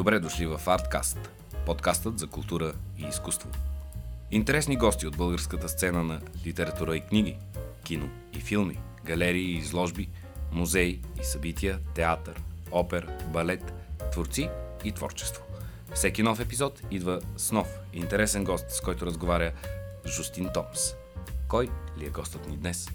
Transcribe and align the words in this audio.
Добре 0.00 0.20
дошли 0.20 0.46
в 0.46 0.60
Artcast, 0.66 1.28
подкастът 1.66 2.18
за 2.18 2.26
култура 2.26 2.72
и 2.98 3.02
изкуство. 3.02 3.48
Интересни 4.30 4.76
гости 4.76 5.06
от 5.06 5.16
българската 5.16 5.68
сцена 5.68 6.02
на 6.02 6.20
литература 6.46 6.96
и 6.96 7.00
книги, 7.00 7.38
кино 7.84 8.10
и 8.32 8.40
филми, 8.40 8.78
галерии 9.04 9.52
и 9.52 9.58
изложби, 9.58 10.08
музеи 10.52 11.00
и 11.20 11.24
събития, 11.24 11.78
театър, 11.94 12.42
опер, 12.70 13.08
балет, 13.32 13.72
творци 14.12 14.50
и 14.84 14.92
творчество. 14.92 15.42
Всеки 15.94 16.22
нов 16.22 16.40
епизод 16.40 16.82
идва 16.90 17.20
с 17.36 17.52
нов 17.52 17.78
интересен 17.92 18.44
гост, 18.44 18.70
с 18.70 18.80
който 18.80 19.06
разговаря 19.06 19.52
Жустин 20.06 20.48
Томс. 20.54 20.94
Кой 21.48 21.68
ли 21.98 22.06
е 22.06 22.10
гостът 22.10 22.48
ни 22.48 22.56
днес? 22.56 22.88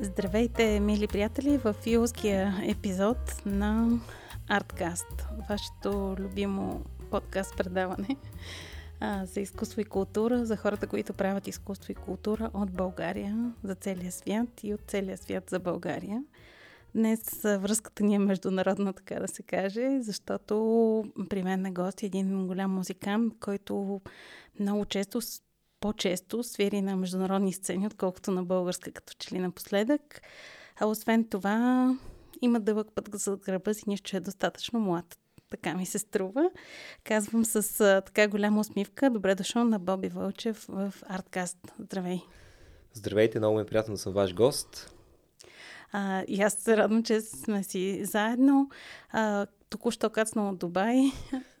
Здравейте, 0.00 0.80
мили 0.80 1.06
приятели, 1.06 1.58
в 1.58 1.74
юлския 1.86 2.62
епизод 2.68 3.42
на 3.46 4.00
Artcast, 4.50 5.24
вашето 5.48 6.16
любимо 6.18 6.84
подкаст 7.10 7.56
предаване 7.56 8.16
за 9.22 9.40
изкуство 9.40 9.80
и 9.80 9.84
култура, 9.84 10.46
за 10.46 10.56
хората, 10.56 10.86
които 10.86 11.12
правят 11.12 11.46
изкуство 11.46 11.92
и 11.92 11.94
култура 11.94 12.50
от 12.54 12.70
България 12.72 13.52
за 13.64 13.74
целия 13.74 14.12
свят 14.12 14.48
и 14.62 14.74
от 14.74 14.80
целия 14.86 15.18
свят 15.18 15.50
за 15.50 15.58
България. 15.58 16.22
Днес 16.94 17.42
връзката 17.42 18.04
ни 18.04 18.14
е 18.14 18.18
международна, 18.18 18.92
така 18.92 19.14
да 19.14 19.28
се 19.28 19.42
каже, 19.42 19.98
защото 20.00 21.04
при 21.28 21.42
мен 21.42 21.62
на 21.62 21.72
гости 21.72 22.04
е 22.04 22.06
един 22.06 22.46
голям 22.46 22.74
музикант, 22.74 23.34
който 23.40 24.00
много 24.60 24.84
често, 24.84 25.20
по-често 25.80 26.42
свири 26.42 26.82
на 26.82 26.96
международни 26.96 27.52
сцени, 27.52 27.86
отколкото 27.86 28.30
на 28.30 28.44
българска, 28.44 28.90
като 28.90 29.12
че 29.18 29.34
ли 29.34 29.38
напоследък. 29.38 30.20
А 30.80 30.86
освен 30.86 31.24
това, 31.24 31.94
има 32.42 32.60
дълъг 32.60 32.88
път 32.94 33.08
за 33.12 33.36
гръба 33.36 33.74
си, 33.74 33.84
нищо, 33.86 34.10
че 34.10 34.16
е 34.16 34.20
достатъчно 34.20 34.80
млад. 34.80 35.18
Така 35.50 35.74
ми 35.74 35.86
се 35.86 35.98
струва. 35.98 36.50
Казвам 37.04 37.44
с 37.44 37.80
а, 37.80 38.00
така 38.00 38.28
голяма 38.28 38.60
усмивка. 38.60 39.10
Добре 39.10 39.34
дошъл 39.34 39.64
на 39.64 39.78
Боби 39.78 40.08
Вълчев 40.08 40.66
в 40.68 40.94
Арткаст. 41.06 41.58
Здравей! 41.78 42.20
Здравейте, 42.92 43.38
много 43.38 43.56
ми 43.56 43.62
е 43.62 43.66
приятно 43.66 43.94
да 43.94 43.98
съм 43.98 44.12
ваш 44.12 44.34
гост. 44.34 44.94
А, 45.92 46.24
и 46.28 46.42
аз 46.42 46.54
се 46.54 46.76
радвам, 46.76 47.02
че 47.02 47.20
сме 47.20 47.62
си 47.62 48.04
заедно. 48.04 48.70
А, 49.10 49.46
току-що 49.70 50.10
кацнал 50.10 50.48
от 50.48 50.58
Дубай. 50.58 50.96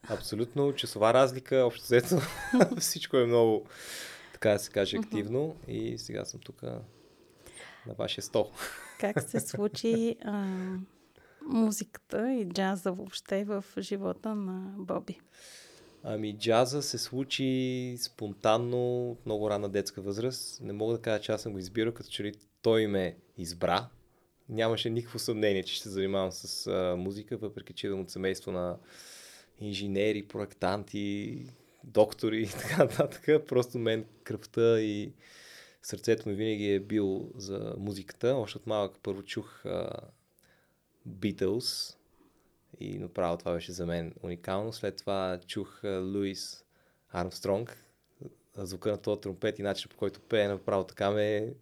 Абсолютно. 0.08 0.72
Часова 0.72 1.14
разлика, 1.14 1.56
общо 1.56 1.84
взето. 1.84 2.20
Всичко 2.78 3.16
е 3.16 3.26
много, 3.26 3.66
така 4.32 4.50
да 4.50 4.58
се 4.58 4.70
каже, 4.70 4.96
активно. 4.96 5.56
И 5.68 5.98
сега 5.98 6.24
съм 6.24 6.40
тук 6.40 6.62
на 7.86 7.94
вашия 7.98 8.24
стол. 8.24 8.50
Как 9.00 9.22
се 9.22 9.40
случи 9.40 10.16
а, 10.24 10.46
музиката 11.42 12.32
и 12.32 12.48
джаза 12.48 12.92
въобще 12.92 13.44
в 13.44 13.64
живота 13.78 14.34
на 14.34 14.74
Боби? 14.78 15.20
Ами 16.02 16.38
джаза 16.38 16.82
се 16.82 16.98
случи 16.98 17.96
спонтанно 18.00 19.10
от 19.10 19.26
много 19.26 19.50
рана 19.50 19.68
детска 19.68 20.02
възраст. 20.02 20.60
Не 20.60 20.72
мога 20.72 20.94
да 20.94 21.02
кажа, 21.02 21.22
че 21.22 21.32
аз 21.32 21.42
съм 21.42 21.52
го 21.52 21.58
избирал, 21.58 21.94
като 21.94 22.10
че 22.10 22.24
ли 22.24 22.32
той 22.62 22.86
ме 22.86 23.16
избра. 23.38 23.88
Нямаше 24.48 24.90
никакво 24.90 25.18
съмнение, 25.18 25.62
че 25.62 25.74
ще 25.74 25.82
се 25.82 25.90
занимавам 25.90 26.32
с 26.32 26.66
а, 26.66 26.96
музика, 26.96 27.36
въпреки 27.36 27.72
че 27.72 27.86
идвам 27.86 28.00
от 28.00 28.10
семейство 28.10 28.52
на 28.52 28.78
инженери, 29.60 30.28
проектанти, 30.28 31.38
доктори 31.84 32.42
и 32.42 32.48
така 32.48 32.84
нататък. 32.84 33.46
Просто 33.46 33.78
мен 33.78 34.04
кръвта 34.24 34.80
и 34.80 35.12
сърцето 35.82 36.28
ми 36.28 36.34
винаги 36.34 36.72
е 36.72 36.80
бил 36.80 37.32
за 37.34 37.74
музиката. 37.78 38.34
Още 38.34 38.58
от 38.58 38.66
малък 38.66 38.98
първо 39.02 39.22
чух 39.22 39.64
Beatles 41.08 41.96
и 42.80 42.98
направо 42.98 43.36
това 43.36 43.52
беше 43.52 43.72
за 43.72 43.86
мен 43.86 44.14
уникално. 44.22 44.72
След 44.72 44.96
това 44.96 45.40
чух 45.46 45.80
Луис 45.84 46.64
Армстронг, 47.10 47.84
звука 48.56 48.90
на 48.90 48.98
този 48.98 49.20
тромпет 49.20 49.58
и 49.58 49.62
начин 49.62 49.88
по 49.90 49.96
който 49.96 50.20
пее 50.20 50.48
направо 50.48 50.84
така 50.84 51.10
ме 51.10 51.54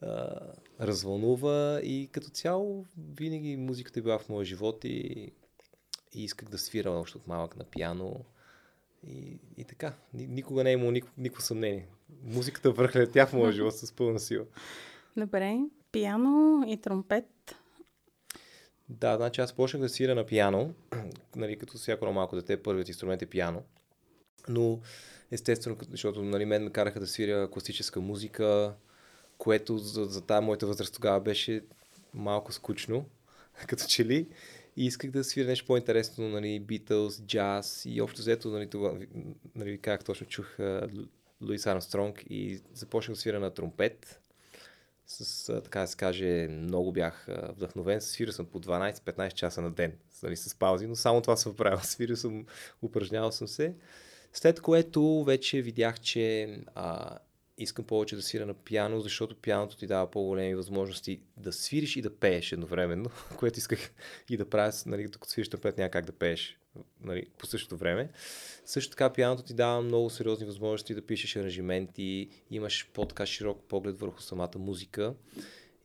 а, 0.00 0.40
развълнува 0.80 1.80
и 1.82 2.08
като 2.12 2.30
цяло 2.30 2.86
винаги 2.98 3.56
музиката 3.56 3.98
е 3.98 4.02
била 4.02 4.18
в 4.18 4.28
моя 4.28 4.44
живот 4.44 4.84
и, 4.84 5.32
и 6.14 6.24
исках 6.24 6.48
да 6.48 6.58
свира 6.58 6.90
още 6.90 7.18
от 7.18 7.26
малък 7.26 7.56
на 7.56 7.64
пиано 7.64 8.24
и, 9.08 9.38
и 9.56 9.64
така. 9.64 9.92
Никога 10.14 10.64
не 10.64 10.70
е 10.70 10.72
имало 10.72 10.90
никакво, 10.90 11.14
никакво 11.18 11.42
съмнение. 11.42 11.86
Музиката 12.24 12.70
върхлетя 12.70 13.26
в 13.26 13.32
моя 13.32 13.52
живот 13.52 13.74
с 13.74 13.92
пълна 13.92 14.20
сила. 14.20 14.44
Добре. 15.16 15.58
Пиано 15.92 16.64
и 16.66 16.76
тромпет. 16.76 17.56
Да, 18.88 19.16
значи 19.16 19.40
аз 19.40 19.52
почнах 19.52 19.82
да 19.82 19.88
свира 19.88 20.14
на 20.14 20.26
пиано. 20.26 20.74
нали, 21.36 21.58
като 21.58 21.78
всяко 21.78 22.12
малко 22.12 22.36
дете, 22.36 22.62
първият 22.62 22.88
инструмент 22.88 23.22
е 23.22 23.26
пиано. 23.26 23.62
Но 24.48 24.80
естествено, 25.30 25.76
защото 25.90 26.22
нали, 26.22 26.44
мен 26.44 26.64
ме 26.64 26.70
караха 26.70 27.00
да 27.00 27.06
свиря 27.06 27.50
класическа 27.50 28.00
музика, 28.00 28.74
което 29.38 29.78
за, 29.78 30.04
за 30.04 30.20
тази 30.20 30.44
моята 30.44 30.66
възраст 30.66 30.94
тогава 30.94 31.20
беше 31.20 31.64
малко 32.14 32.52
скучно, 32.52 33.04
като 33.66 33.84
че 33.88 34.04
ли. 34.04 34.28
И 34.76 34.86
исках 34.86 35.10
да 35.10 35.24
свиря 35.24 35.46
нещо 35.48 35.66
по-интересно, 35.66 36.28
нали, 36.28 36.62
Beatles, 36.62 37.26
джаз 37.26 37.82
и 37.86 38.00
общо 38.00 38.20
взето, 38.20 38.48
нали, 38.48 38.70
това, 38.70 38.98
нали, 39.54 39.78
как 39.78 40.04
точно 40.04 40.26
чух 40.26 40.58
Луис 41.42 41.66
Армстронг 41.66 42.24
и 42.30 42.60
започнах 42.74 43.14
да 43.14 43.20
свира 43.20 43.40
на 43.40 43.50
тромпет. 43.50 44.20
С, 45.06 45.46
така 45.64 45.80
да 45.80 45.86
се 45.86 45.96
каже, 45.96 46.48
много 46.50 46.92
бях 46.92 47.28
вдъхновен. 47.28 48.00
Свирил 48.00 48.32
съм 48.32 48.46
по 48.46 48.60
12-15 48.60 49.32
часа 49.32 49.60
на 49.60 49.70
ден, 49.70 49.92
нали, 50.22 50.36
с 50.36 50.54
паузи, 50.54 50.86
но 50.86 50.96
само 50.96 51.20
това 51.20 51.36
съм 51.36 51.56
правил. 51.56 51.78
Свирил 51.82 52.16
съм, 52.16 52.46
упражнявал 52.82 53.32
съм 53.32 53.48
се. 53.48 53.74
След 54.32 54.60
което 54.60 55.24
вече 55.24 55.62
видях, 55.62 56.00
че 56.00 56.56
а, 56.74 57.18
искам 57.62 57.84
повече 57.84 58.16
да 58.16 58.22
свира 58.22 58.46
на 58.46 58.54
пиано, 58.54 59.00
защото 59.00 59.36
пианото 59.36 59.76
ти 59.76 59.86
дава 59.86 60.10
по-големи 60.10 60.54
възможности 60.54 61.20
да 61.36 61.52
свириш 61.52 61.96
и 61.96 62.02
да 62.02 62.16
пееш 62.16 62.52
едновременно, 62.52 63.10
което 63.36 63.58
исках 63.58 63.92
и 64.30 64.36
да 64.36 64.50
правя, 64.50 64.72
нали, 64.86 65.08
докато 65.08 65.30
свириш 65.30 65.48
тромпет 65.48 65.78
няма 65.78 65.90
как 65.90 66.04
да 66.04 66.12
пееш 66.12 66.58
нали, 67.00 67.26
по 67.38 67.46
същото 67.46 67.76
време. 67.76 68.10
Също 68.64 68.90
така 68.90 69.12
пианото 69.12 69.42
ти 69.42 69.54
дава 69.54 69.82
много 69.82 70.10
сериозни 70.10 70.46
възможности 70.46 70.94
да 70.94 71.06
пишеш 71.06 71.36
аранжименти, 71.36 72.28
имаш 72.50 72.90
по-така 72.92 73.26
широк 73.26 73.62
поглед 73.68 73.98
върху 73.98 74.22
самата 74.22 74.58
музика. 74.58 75.14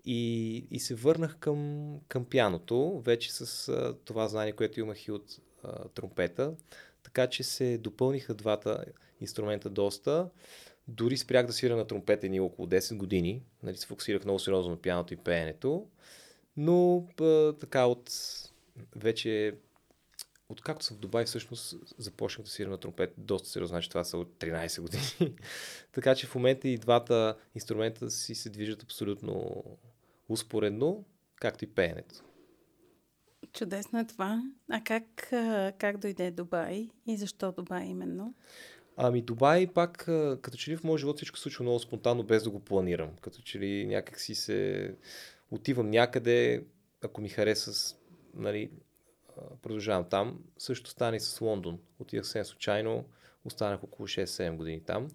И, 0.05 0.55
и 0.71 0.79
се 0.79 0.95
върнах 0.95 1.38
към, 1.38 1.91
към 2.07 2.25
пианото, 2.25 3.01
вече 3.05 3.33
с 3.33 3.69
а, 3.69 3.95
това 4.05 4.27
знание, 4.27 4.51
което 4.51 4.79
имах 4.79 5.07
и 5.07 5.11
от 5.11 5.39
а, 5.63 5.88
тромпета. 5.88 6.53
Така 7.03 7.27
че 7.27 7.44
се 7.44 7.77
допълниха 7.77 8.33
двата 8.33 8.85
инструмента 9.21 9.69
доста. 9.69 10.29
Дори 10.87 11.17
спрях 11.17 11.45
да 11.45 11.53
свира 11.53 11.75
на 11.75 11.87
тромпета 11.87 12.29
ни 12.29 12.39
около 12.39 12.67
10 12.67 12.97
години. 12.97 13.43
Нали, 13.63 13.77
се 13.77 13.87
фокусирах 13.87 14.23
много 14.23 14.39
сериозно 14.39 14.71
на 14.71 14.77
пианото 14.77 15.13
и 15.13 15.17
пеенето. 15.17 15.87
Но 16.57 17.07
а, 17.21 17.53
така 17.53 17.85
от 17.85 18.11
вече 18.95 19.55
откакто 20.49 20.85
съм 20.85 20.97
в 20.97 20.99
Дубай, 20.99 21.25
всъщност 21.25 21.75
започнах 21.97 22.45
да 22.45 22.51
свирам 22.51 22.71
на 22.71 22.77
тромпет 22.77 23.13
доста 23.17 23.49
сериозно, 23.49 23.73
значи 23.73 23.89
това 23.89 24.03
са 24.03 24.17
от 24.17 24.39
13 24.39 24.81
години. 24.81 25.35
така 25.91 26.15
че 26.15 26.27
в 26.27 26.35
момента 26.35 26.67
и 26.67 26.77
двата 26.77 27.37
инструмента 27.55 28.11
си 28.11 28.35
се 28.35 28.49
движат 28.49 28.83
абсолютно 28.83 29.63
успоредно, 30.29 31.05
както 31.35 31.65
и 31.65 31.67
пеенето. 31.67 32.15
Чудесно 33.53 33.99
е 33.99 34.07
това. 34.07 34.43
А 34.69 34.83
как, 34.83 35.03
как 35.77 35.97
дойде 35.97 36.31
Дубай 36.31 36.89
и 37.07 37.17
защо 37.17 37.51
Дубай 37.51 37.85
именно? 37.85 38.33
Ами 38.99 39.21
Дубай 39.21 39.67
пак, 39.67 39.97
като 40.41 40.57
че 40.57 40.71
ли 40.71 40.77
в 40.77 40.83
моят 40.83 40.99
живот 40.99 41.17
всичко 41.17 41.39
случва 41.39 41.63
много 41.63 41.79
спонтанно, 41.79 42.23
без 42.23 42.43
да 42.43 42.49
го 42.49 42.59
планирам. 42.59 43.09
Като 43.21 43.41
че 43.41 43.59
ли 43.59 43.85
някак 43.85 44.19
си 44.19 44.35
се 44.35 44.91
отивам 45.51 45.89
някъде, 45.89 46.65
ако 47.03 47.21
ми 47.21 47.29
хареса, 47.29 47.95
нали, 48.33 48.71
продължавам 49.61 50.09
там. 50.09 50.39
Също 50.57 50.89
стана 50.89 51.17
и 51.17 51.19
с 51.19 51.41
Лондон. 51.41 51.79
Отидах 51.99 52.25
съвсем 52.25 52.45
случайно, 52.45 53.05
останах 53.45 53.83
около 53.83 54.07
6-7 54.07 54.55
години 54.55 54.81
там. 54.81 55.07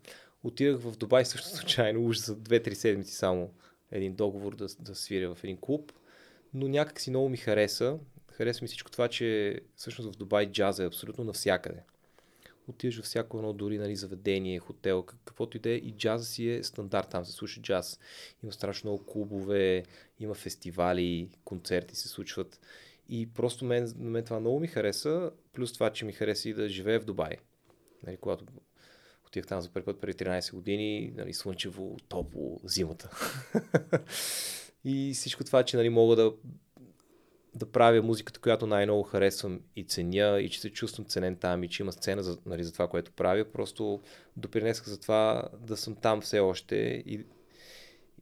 Отидах 0.44 0.80
в 0.80 0.96
Дубай 0.96 1.24
също 1.24 1.48
случайно, 1.48 2.06
уж 2.06 2.18
за 2.18 2.36
2-3 2.36 2.72
седмици 2.72 3.14
само 3.14 3.50
един 3.90 4.14
договор 4.14 4.56
да, 4.56 4.66
да 4.80 4.94
свиря 4.94 5.34
в 5.34 5.44
един 5.44 5.56
клуб. 5.60 5.92
Но 6.54 6.68
някак 6.68 7.00
си 7.00 7.10
много 7.10 7.28
ми 7.28 7.36
хареса. 7.36 7.98
Хареса 8.32 8.58
ми 8.62 8.68
всичко 8.68 8.90
това, 8.90 9.08
че 9.08 9.60
всъщност 9.76 10.14
в 10.14 10.18
Дубай 10.18 10.52
джаза 10.52 10.82
е 10.82 10.86
абсолютно 10.86 11.24
навсякъде. 11.24 11.82
Отиваш 12.68 12.96
във 12.96 13.04
всяко 13.04 13.38
едно 13.38 13.52
дори 13.52 13.78
нали, 13.78 13.96
заведение, 13.96 14.58
хотел, 14.58 15.02
каквото 15.02 15.56
и 15.56 15.60
да 15.60 15.70
е, 15.70 15.74
и 15.74 15.92
джаза 15.92 16.24
си 16.24 16.50
е 16.50 16.62
стандарт, 16.62 17.10
там 17.10 17.24
се 17.24 17.32
слуша 17.32 17.60
джаз. 17.60 18.00
Има 18.42 18.52
страшно 18.52 18.90
много 18.90 19.06
клубове, 19.06 19.84
има 20.20 20.34
фестивали, 20.34 21.28
концерти 21.44 21.96
се 21.96 22.08
случват. 22.08 22.60
И 23.08 23.32
просто 23.34 23.64
мен, 23.64 23.94
мен 23.98 24.24
това 24.24 24.40
много 24.40 24.60
ми 24.60 24.66
хареса, 24.66 25.30
плюс 25.52 25.72
това, 25.72 25.90
че 25.90 26.04
ми 26.04 26.12
хареса 26.12 26.48
и 26.48 26.54
да 26.54 26.68
живея 26.68 27.00
в 27.00 27.04
Дубай. 27.04 27.36
Нали, 28.06 28.16
когато 28.16 28.44
отивах 29.26 29.46
там 29.46 29.60
за 29.60 29.70
първи 29.70 29.84
път 29.84 30.00
преди 30.00 30.24
13 30.24 30.54
години, 30.54 31.12
нали, 31.16 31.32
слънчево, 31.32 31.96
топло, 32.08 32.60
зимата. 32.64 33.10
и 34.84 35.12
всичко 35.14 35.44
това, 35.44 35.62
че 35.62 35.76
нали, 35.76 35.88
мога 35.88 36.16
да 36.16 36.32
да 37.54 37.72
правя 37.72 38.02
музиката, 38.02 38.40
която 38.40 38.66
най-много 38.66 39.02
харесвам 39.02 39.60
и 39.76 39.84
ценя 39.84 40.40
и 40.40 40.48
че 40.48 40.60
се 40.60 40.70
чувствам 40.70 41.06
ценен 41.06 41.36
там 41.36 41.64
и 41.64 41.68
че 41.68 41.82
има 41.82 41.92
сцена 41.92 42.22
за, 42.22 42.38
нали, 42.46 42.64
за 42.64 42.72
това, 42.72 42.88
което 42.88 43.12
правя. 43.12 43.44
Просто 43.52 44.00
допринесах 44.36 44.88
за 44.88 45.00
това 45.00 45.48
да 45.58 45.76
съм 45.76 45.94
там 45.94 46.20
все 46.20 46.40
още 46.40 46.76
и, 47.06 47.26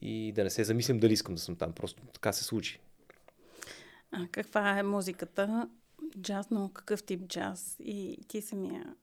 и 0.01 0.33
да 0.33 0.45
не 0.45 0.51
се 0.51 0.65
замислям 0.65 0.99
дали 0.99 1.13
искам 1.13 1.35
да 1.35 1.41
съм 1.41 1.57
там. 1.57 1.73
Просто 1.73 2.03
така 2.13 2.33
се 2.33 2.45
случи. 2.45 2.81
А 4.13 4.27
каква 4.33 4.79
е 4.79 4.83
музиката? 4.83 5.69
Джаз, 6.21 6.51
но 6.51 6.71
какъв 6.75 7.03
тип 7.03 7.27
джаз? 7.27 7.77
И 7.81 8.19
ти 8.29 8.43
самия 8.43 8.95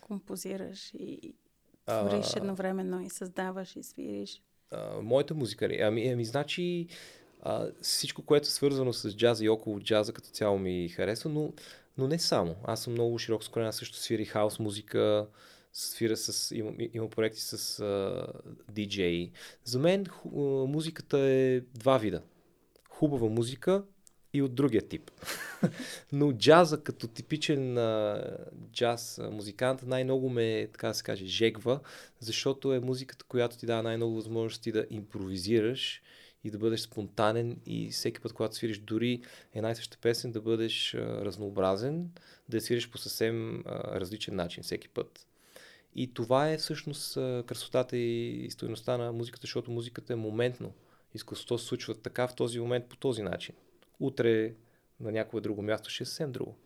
композираш 0.00 0.90
и 0.94 1.34
твориш 1.86 2.26
а... 2.34 2.38
едновременно 2.38 3.00
и 3.00 3.10
създаваш 3.10 3.76
и 3.76 3.82
свириш. 3.82 4.42
А, 4.70 5.00
моята 5.02 5.34
музика 5.34 5.68
ли? 5.68 5.80
Ами, 5.80 6.08
ами 6.08 6.24
значи 6.24 6.88
а, 7.42 7.68
всичко, 7.82 8.22
което 8.22 8.46
е 8.46 8.50
свързано 8.50 8.92
с 8.92 9.16
джаза 9.16 9.44
и 9.44 9.48
около 9.48 9.80
джаза 9.80 10.12
като 10.12 10.28
цяло 10.28 10.58
ми 10.58 10.88
харесва, 10.88 11.30
но, 11.30 11.52
но 11.98 12.08
не 12.08 12.18
само. 12.18 12.56
Аз 12.64 12.82
съм 12.82 12.92
много 12.92 13.18
широко 13.18 13.44
скорен, 13.44 13.66
аз 13.66 13.76
също 13.76 13.96
свири 13.96 14.24
хаос 14.24 14.58
музика, 14.58 15.26
свира 15.72 16.16
с, 16.16 16.54
имам, 16.54 16.76
имам 16.92 17.10
проекти 17.10 17.40
с 17.40 17.56
DJ. 18.72 19.30
За 19.64 19.78
мен 19.78 20.06
ху, 20.06 20.28
музиката 20.66 21.18
е 21.18 21.60
два 21.60 21.98
вида. 21.98 22.22
Хубава 22.90 23.28
музика 23.28 23.82
и 24.32 24.42
от 24.42 24.54
другия 24.54 24.88
тип. 24.88 25.10
Но 26.12 26.32
джаза 26.32 26.82
като 26.82 27.08
типичен 27.08 27.78
а, 27.78 28.22
джаз 28.72 29.20
музикант 29.32 29.82
най-много 29.86 30.30
ме, 30.30 30.68
така 30.72 30.88
да 30.88 30.94
се 30.94 31.02
каже, 31.02 31.26
жегва, 31.26 31.80
защото 32.20 32.74
е 32.74 32.80
музиката, 32.80 33.24
която 33.28 33.56
ти 33.56 33.66
дава 33.66 33.82
най-много 33.82 34.14
възможности 34.14 34.72
да 34.72 34.86
импровизираш 34.90 36.02
и 36.44 36.50
да 36.50 36.58
бъдеш 36.58 36.80
спонтанен 36.80 37.60
и 37.66 37.90
всеки 37.90 38.20
път, 38.20 38.32
когато 38.32 38.54
свириш 38.54 38.78
дори 38.78 39.22
една 39.54 39.70
и 39.70 39.74
съща 39.74 39.98
песен, 39.98 40.32
да 40.32 40.40
бъдеш 40.40 40.94
разнообразен, 40.94 42.10
да 42.48 42.56
я 42.56 42.60
свириш 42.60 42.90
по 42.90 42.98
съвсем 42.98 43.62
различен 43.66 44.36
начин 44.36 44.62
всеки 44.62 44.88
път. 44.88 45.26
И 45.94 46.14
това 46.14 46.50
е 46.50 46.58
всъщност 46.58 47.14
красотата 47.46 47.96
и 47.96 48.48
стоеността 48.50 48.96
на 48.96 49.12
музиката, 49.12 49.42
защото 49.42 49.70
музиката 49.70 50.12
е 50.12 50.16
моментно. 50.16 50.72
Изкуството 51.14 51.58
се 51.58 51.66
случва 51.68 51.94
така 51.94 52.28
в 52.28 52.34
този 52.34 52.60
момент 52.60 52.86
по 52.86 52.96
този 52.96 53.22
начин 53.22 53.54
утре 54.00 54.54
на 55.00 55.12
някое 55.12 55.40
друго 55.40 55.62
място 55.62 55.90
ще 55.90 56.02
е 56.02 56.06
съвсем 56.06 56.32
друго. 56.32 56.56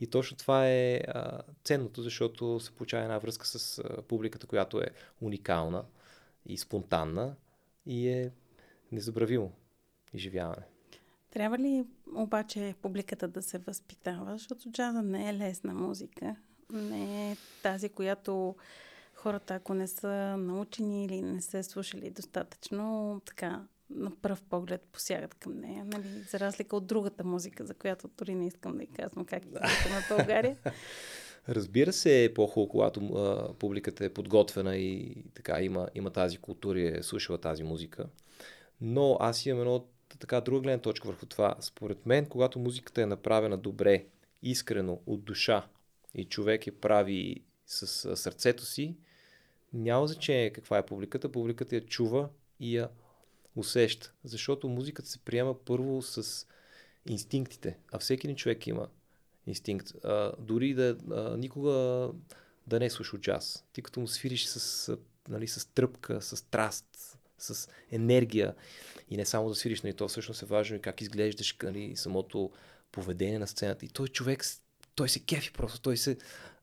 И 0.00 0.06
точно 0.06 0.36
това 0.36 0.68
е 0.68 1.00
а, 1.08 1.42
ценното, 1.64 2.02
защото 2.02 2.60
се 2.60 2.70
получава 2.70 3.02
една 3.02 3.18
връзка 3.18 3.46
с 3.46 3.78
а, 3.78 4.02
публиката, 4.02 4.46
която 4.46 4.80
е 4.80 4.86
уникална 5.20 5.84
и 6.46 6.58
спонтанна 6.58 7.34
и 7.86 8.08
е 8.08 8.30
незабравимо 8.92 9.52
изживяване. 10.14 10.62
Трябва 11.30 11.58
ли 11.58 11.84
обаче 12.14 12.74
публиката 12.82 13.28
да 13.28 13.42
се 13.42 13.58
възпитава, 13.58 14.32
защото 14.32 14.70
джаза 14.70 15.02
не 15.02 15.28
е 15.28 15.34
лесна 15.34 15.74
музика, 15.74 16.36
не 16.72 17.30
е 17.32 17.36
тази, 17.62 17.88
която 17.88 18.56
хората, 19.14 19.54
ако 19.54 19.74
не 19.74 19.86
са 19.86 20.36
научени 20.38 21.04
или 21.04 21.22
не 21.22 21.42
са 21.42 21.64
слушали 21.64 22.10
достатъчно, 22.10 23.20
така 23.26 23.62
на 23.90 24.16
пръв 24.16 24.42
поглед 24.42 24.82
посягат 24.92 25.34
към 25.34 25.60
нея, 25.60 25.84
нали? 25.84 26.08
за 26.30 26.40
разлика 26.40 26.76
от 26.76 26.86
другата 26.86 27.24
музика, 27.24 27.66
за 27.66 27.74
която 27.74 28.10
дори 28.18 28.34
не 28.34 28.46
искам 28.46 28.76
да 28.76 28.82
й 28.82 28.86
казвам 28.86 29.24
как 29.24 29.44
е 29.46 29.48
на 29.90 30.16
България. 30.16 30.56
Разбира 31.48 31.92
се, 31.92 32.24
е 32.24 32.34
по-хубаво, 32.34 32.68
когато 32.68 33.00
а, 33.00 33.54
публиката 33.58 34.04
е 34.04 34.08
подготвена 34.08 34.76
и 34.76 35.24
така 35.34 35.62
има, 35.62 35.88
има 35.94 36.10
тази 36.10 36.38
култура 36.38 36.80
и 36.80 36.98
е 36.98 37.02
слушала 37.02 37.38
тази 37.38 37.62
музика. 37.62 38.06
Но 38.80 39.16
аз 39.20 39.46
имам 39.46 39.60
едно 39.60 39.86
така 40.18 40.40
друга 40.40 40.60
гледна 40.60 40.82
точка 40.82 41.08
върху 41.08 41.26
това. 41.26 41.56
Според 41.60 42.06
мен, 42.06 42.26
когато 42.26 42.58
музиката 42.58 43.02
е 43.02 43.06
направена 43.06 43.58
добре, 43.58 44.06
искрено, 44.42 45.00
от 45.06 45.24
душа 45.24 45.68
и 46.14 46.24
човек 46.24 46.66
е 46.66 46.70
прави 46.70 47.44
с 47.66 48.16
сърцето 48.16 48.64
си, 48.64 48.96
няма 49.72 50.06
значение 50.06 50.50
каква 50.50 50.78
е 50.78 50.86
публиката. 50.86 51.32
Публиката 51.32 51.74
я 51.74 51.86
чува 51.86 52.28
и 52.60 52.76
я 52.76 52.88
усеща. 53.56 54.12
Защото 54.24 54.68
музиката 54.68 55.08
се 55.08 55.18
приема 55.18 55.64
първо 55.64 56.02
с 56.02 56.46
инстинктите, 57.08 57.78
а 57.92 57.98
всеки 57.98 58.26
ни 58.26 58.36
човек 58.36 58.66
има 58.66 58.88
инстинкт. 59.46 60.04
А, 60.04 60.32
дори 60.38 60.74
да 60.74 60.96
а, 61.10 61.36
никога 61.36 61.72
да 62.66 62.78
не 62.80 62.84
е 62.84 62.90
слушал 62.90 63.18
джаз. 63.18 63.64
Ти 63.72 63.82
като 63.82 64.00
му 64.00 64.08
свириш 64.08 64.46
с, 64.46 64.96
нали, 65.28 65.48
с 65.48 65.68
тръпка, 65.74 66.22
с 66.22 66.36
страст, 66.36 67.18
с 67.40 67.68
енергия 67.90 68.54
и 69.10 69.16
не 69.16 69.24
само 69.24 69.48
да 69.48 69.54
свириш, 69.54 69.82
нали, 69.82 69.94
то 69.94 70.08
всъщност 70.08 70.42
е 70.42 70.46
важно 70.46 70.76
и 70.76 70.80
как 70.80 71.00
изглеждаш 71.00 71.56
нали, 71.62 71.92
самото 71.96 72.50
поведение 72.92 73.38
на 73.38 73.46
сцената. 73.46 73.84
И 73.84 73.88
той 73.88 74.08
човек, 74.08 74.44
той 74.94 75.08
се 75.08 75.20
кефи 75.20 75.52
просто, 75.52 75.80
той 75.80 75.96
се 75.96 76.16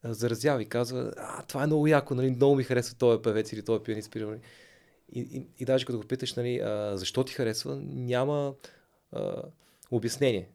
а, 0.03 0.13
заразява 0.13 0.61
и 0.61 0.69
казва, 0.69 1.13
а, 1.17 1.43
това 1.43 1.63
е 1.63 1.67
много 1.67 1.87
яко, 1.87 2.15
нали, 2.15 2.31
много 2.31 2.55
ми 2.55 2.63
харесва 2.63 2.95
този 2.95 3.21
певец 3.21 3.51
или 3.51 3.65
този 3.65 3.83
пианист, 3.83 4.11
примерно. 4.11 4.39
И, 5.11 5.19
и, 5.19 5.47
и 5.59 5.65
даже 5.65 5.85
като 5.85 5.99
го 5.99 6.07
питаш, 6.07 6.33
нали, 6.33 6.59
а, 6.59 6.97
защо 6.97 7.23
ти 7.23 7.33
харесва, 7.33 7.75
няма 7.85 8.53
а, 9.11 9.43
обяснение. 9.91 10.49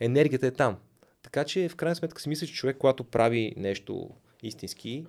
Енергията 0.00 0.46
е 0.46 0.50
там. 0.50 0.76
Така 1.22 1.44
че 1.44 1.68
в 1.68 1.76
крайна 1.76 1.96
сметка 1.96 2.20
си 2.20 2.28
мисля, 2.28 2.46
че 2.46 2.54
човек, 2.54 2.76
когато 2.78 3.04
прави 3.04 3.54
нещо 3.56 4.10
истински 4.42 5.06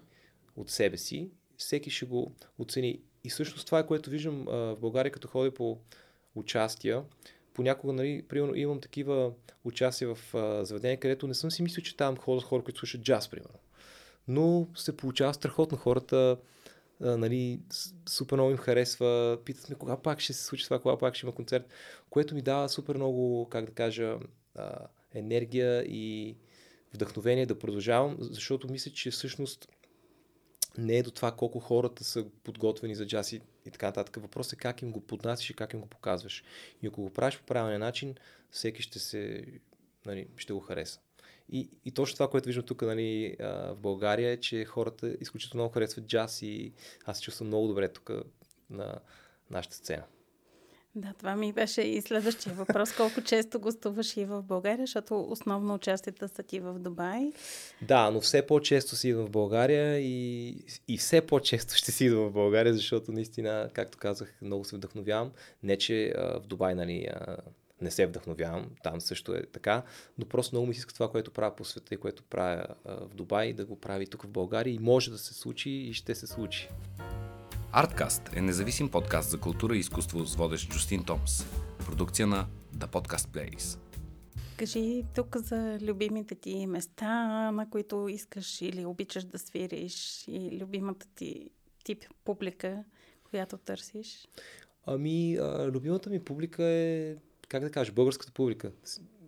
от 0.56 0.70
себе 0.70 0.98
си, 0.98 1.30
всеки 1.58 1.90
ще 1.90 2.06
го 2.06 2.32
оцени. 2.58 3.02
И 3.24 3.30
всъщност 3.30 3.66
това 3.66 3.80
е 3.80 3.86
което 3.86 4.10
виждам 4.10 4.48
а, 4.48 4.52
в 4.52 4.80
България, 4.80 5.12
като 5.12 5.28
ходя 5.28 5.54
по 5.54 5.78
участия. 6.36 7.04
Понякога, 7.54 7.94
нали, 7.94 8.26
примерно, 8.30 8.56
имам 8.56 8.82
такива 8.82 9.32
участия 9.64 10.16
в 10.16 10.36
а, 10.36 10.66
заведения, 10.66 11.00
където 11.00 11.28
не 11.28 11.34
съм 11.34 11.52
си 11.52 11.64
мислил, 11.64 11.84
че 11.84 11.98
там 11.98 12.18
ходят 12.18 12.44
хора, 12.44 12.64
които 12.64 12.80
слушат 12.80 13.02
джаз, 13.02 13.30
примерно. 13.30 13.60
Но 14.28 14.68
се 14.76 14.98
получава 14.98 15.34
страхотно. 15.34 15.78
Хората 15.78 16.38
а, 17.02 17.18
нали, 17.18 17.60
супер 18.10 18.36
много 18.36 18.52
им 18.52 18.58
харесва, 18.58 19.38
питат 19.46 19.70
ме 19.70 19.76
кога 19.76 19.98
пак 19.98 20.20
ще 20.20 20.34
се 20.34 20.44
случи 20.44 20.64
това, 20.64 20.80
кога 20.80 20.98
пак 20.98 21.16
ще 21.16 21.26
има 21.26 21.36
концерт, 21.36 21.66
което 22.10 22.36
ми 22.36 22.42
дава 22.42 22.70
супер 22.70 22.96
много, 22.96 23.48
как 23.50 23.66
да 23.66 23.72
кажа, 23.72 24.18
а, 24.56 24.88
енергия 25.14 25.84
и 25.84 26.36
вдъхновение 26.94 27.46
да 27.46 27.60
продължавам, 27.60 28.18
защото 28.20 28.72
мисля, 28.72 28.92
че 28.92 29.12
всъщност 29.12 29.68
не 30.78 30.98
е 30.98 31.04
до 31.04 31.12
това 31.12 31.32
колко 31.32 31.60
хората 31.60 32.04
са 32.04 32.26
подготвени 32.44 32.96
за 32.96 33.08
джаз 33.08 33.32
и, 33.32 33.42
и 33.66 33.72
така 33.72 33.86
нататък. 33.86 34.16
Въпросът 34.22 34.54
е 34.54 34.56
как 34.56 34.82
им 34.82 34.92
го 34.92 35.02
поднасяш 35.02 35.50
и 35.50 35.54
как 35.54 35.74
им 35.74 35.82
го 35.82 35.88
показваш. 35.88 36.44
И 36.82 36.88
ако 36.88 37.02
го 37.02 37.14
правиш 37.14 37.38
по 37.38 37.46
правилен 37.46 37.80
начин, 37.80 38.16
всеки 38.52 38.82
ще 38.82 39.00
се, 39.00 39.46
нали, 40.06 40.28
ще 40.38 40.54
го 40.54 40.60
хареса. 40.60 41.00
И, 41.52 41.70
и 41.86 41.92
точно 41.92 42.14
това, 42.14 42.30
което 42.30 42.46
виждам 42.46 42.66
тук 42.66 42.82
нали, 42.82 43.36
в 43.40 43.76
България 43.78 44.32
е, 44.32 44.38
че 44.38 44.66
хората 44.66 45.18
изключително 45.22 45.64
много 45.64 45.74
харесват 45.74 46.06
джаз 46.06 46.42
и 46.42 46.74
аз 47.06 47.18
се 47.18 47.24
чувствам 47.24 47.48
много 47.48 47.68
добре 47.68 47.94
тук 47.94 48.12
на 48.70 49.00
нашата 49.50 49.76
сцена. 49.76 50.04
Да, 50.96 51.14
това 51.18 51.36
ми 51.36 51.54
беше 51.54 51.82
и 51.82 52.02
следващия 52.02 52.56
въпрос. 52.56 52.94
Колко 52.94 53.22
често 53.22 53.60
гостуваш 53.60 54.18
и 54.18 54.26
в 54.26 54.42
България, 54.42 54.86
защото 54.86 55.28
основно 55.30 55.74
участията 55.74 56.28
са 56.28 56.44
ти 56.44 56.60
в 56.60 56.80
Дубай? 56.80 57.32
Да, 57.82 58.12
но 58.12 58.22
все 58.22 58.46
по-често 58.46 58.96
си 58.96 59.10
идвам 59.10 59.26
в 59.26 59.30
България 59.30 60.00
и, 60.00 60.56
и 60.88 60.98
все 60.98 61.22
по-често 61.22 61.76
ще 61.76 61.92
си 61.92 62.06
идвам 62.06 62.30
в 62.30 62.34
България, 62.34 62.74
защото 62.74 63.12
наистина, 63.12 63.70
както 63.74 63.98
казах, 63.98 64.34
много 64.42 64.66
се 64.66 64.76
вдъхновявам. 64.76 65.32
Не, 65.64 65.78
че 65.78 66.14
а, 66.18 66.40
в 66.40 66.48
Дубай, 66.48 66.76
нали, 66.76 67.08
а, 67.14 67.38
не 67.82 67.92
се 67.92 68.06
вдъхновявам, 68.06 68.70
там 68.84 69.02
също 69.02 69.34
е 69.34 69.46
така, 69.46 69.84
но 70.18 70.26
просто 70.26 70.56
много 70.56 70.68
ми 70.68 70.74
се 70.74 70.80
иска 70.80 70.94
това, 70.94 71.12
което 71.12 71.32
правя 71.32 71.56
по 71.56 71.66
света 71.66 71.96
и 71.96 71.98
което 71.98 72.24
правя 72.24 72.66
а, 72.86 72.96
в 72.96 73.16
Дубай, 73.16 73.54
да 73.54 73.66
го 73.66 73.80
прави 73.80 74.08
тук 74.08 74.24
в 74.24 74.30
България 74.30 74.74
и 74.74 74.80
може 74.80 75.12
да 75.12 75.18
се 75.18 75.34
случи 75.34 75.70
и 75.70 75.94
ще 75.94 76.16
се 76.16 76.28
случи. 76.28 76.70
Арткаст 77.72 78.22
е 78.36 78.42
независим 78.42 78.92
подкаст 78.92 79.30
за 79.30 79.40
култура 79.40 79.76
и 79.76 79.80
изкуство 79.80 80.26
с 80.26 80.36
водещ 80.36 80.70
Джустин 80.70 81.04
Томс. 81.06 81.46
Продукция 81.86 82.28
на 82.28 82.48
The 82.76 82.88
Podcast 82.88 83.28
Plays. 83.28 83.80
Кажи 84.58 85.04
тук 85.16 85.38
за 85.38 85.78
любимите 85.82 86.36
ти 86.36 86.68
места, 86.68 87.12
на 87.52 87.70
които 87.70 88.08
искаш 88.08 88.62
или 88.62 88.86
обичаш 88.86 89.24
да 89.24 89.40
свириш 89.40 90.26
и 90.28 90.60
любимата 90.62 91.08
ти 91.16 91.50
тип 91.84 92.06
публика, 92.26 92.84
която 93.30 93.58
търсиш? 93.58 94.28
Ами, 94.86 95.36
а, 95.36 95.72
любимата 95.72 96.10
ми 96.10 96.24
публика 96.24 96.64
е 96.64 97.16
как 97.48 97.64
да 97.64 97.72
кажа, 97.72 97.92
българската 97.92 98.32
публика. 98.32 98.72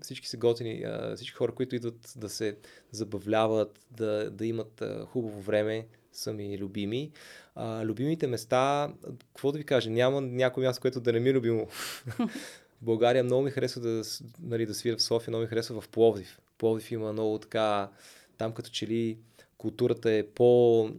Всички 0.01 0.27
са 0.27 0.37
готини, 0.37 0.85
всички 1.15 1.35
хора, 1.35 1.55
които 1.55 1.75
идват 1.75 2.13
да 2.17 2.29
се 2.29 2.57
забавляват, 2.91 3.85
да, 3.91 4.31
да 4.31 4.45
имат 4.45 4.83
хубаво 5.07 5.41
време, 5.41 5.87
са 6.13 6.33
ми 6.33 6.57
любими. 6.57 7.11
А, 7.55 7.85
любимите 7.85 8.27
места, 8.27 8.93
какво 9.33 9.51
да 9.51 9.57
ви 9.57 9.63
кажа, 9.63 9.89
няма 9.89 10.21
някое 10.21 10.65
място, 10.65 10.81
което 10.81 10.99
да 10.99 11.13
не 11.13 11.19
ми 11.19 11.29
е 11.29 11.33
любимо. 11.33 11.67
България 12.81 13.23
много 13.23 13.43
ми 13.43 13.51
харесва 13.51 13.81
да, 13.81 14.01
нали, 14.41 14.65
да 14.65 14.73
свира 14.73 14.97
в 14.97 15.01
София, 15.01 15.31
много 15.31 15.41
ми 15.41 15.47
харесва 15.47 15.81
в 15.81 15.89
Пловдив. 15.89 16.39
Пловдив 16.57 16.91
има 16.91 17.13
много 17.13 17.39
така, 17.39 17.89
там 18.37 18.53
като 18.53 18.69
че 18.69 18.87
ли 18.87 19.17
културата 19.57 20.11
е 20.11 20.23
по 20.23 20.89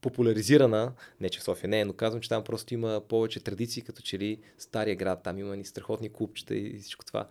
популяризирана, 0.00 0.92
не 1.20 1.28
че 1.28 1.40
в 1.40 1.42
София 1.42 1.68
не 1.68 1.80
е, 1.80 1.84
но 1.84 1.92
казвам, 1.92 2.20
че 2.20 2.28
там 2.28 2.44
просто 2.44 2.74
има 2.74 3.02
повече 3.08 3.40
традиции, 3.40 3.82
като 3.82 4.02
че 4.02 4.18
ли 4.18 4.38
стария 4.58 4.96
град, 4.96 5.22
там 5.22 5.38
има 5.38 5.56
ни 5.56 5.64
страхотни 5.64 6.12
клубчета 6.12 6.56
и 6.56 6.78
всичко 6.78 7.04
това. 7.04 7.28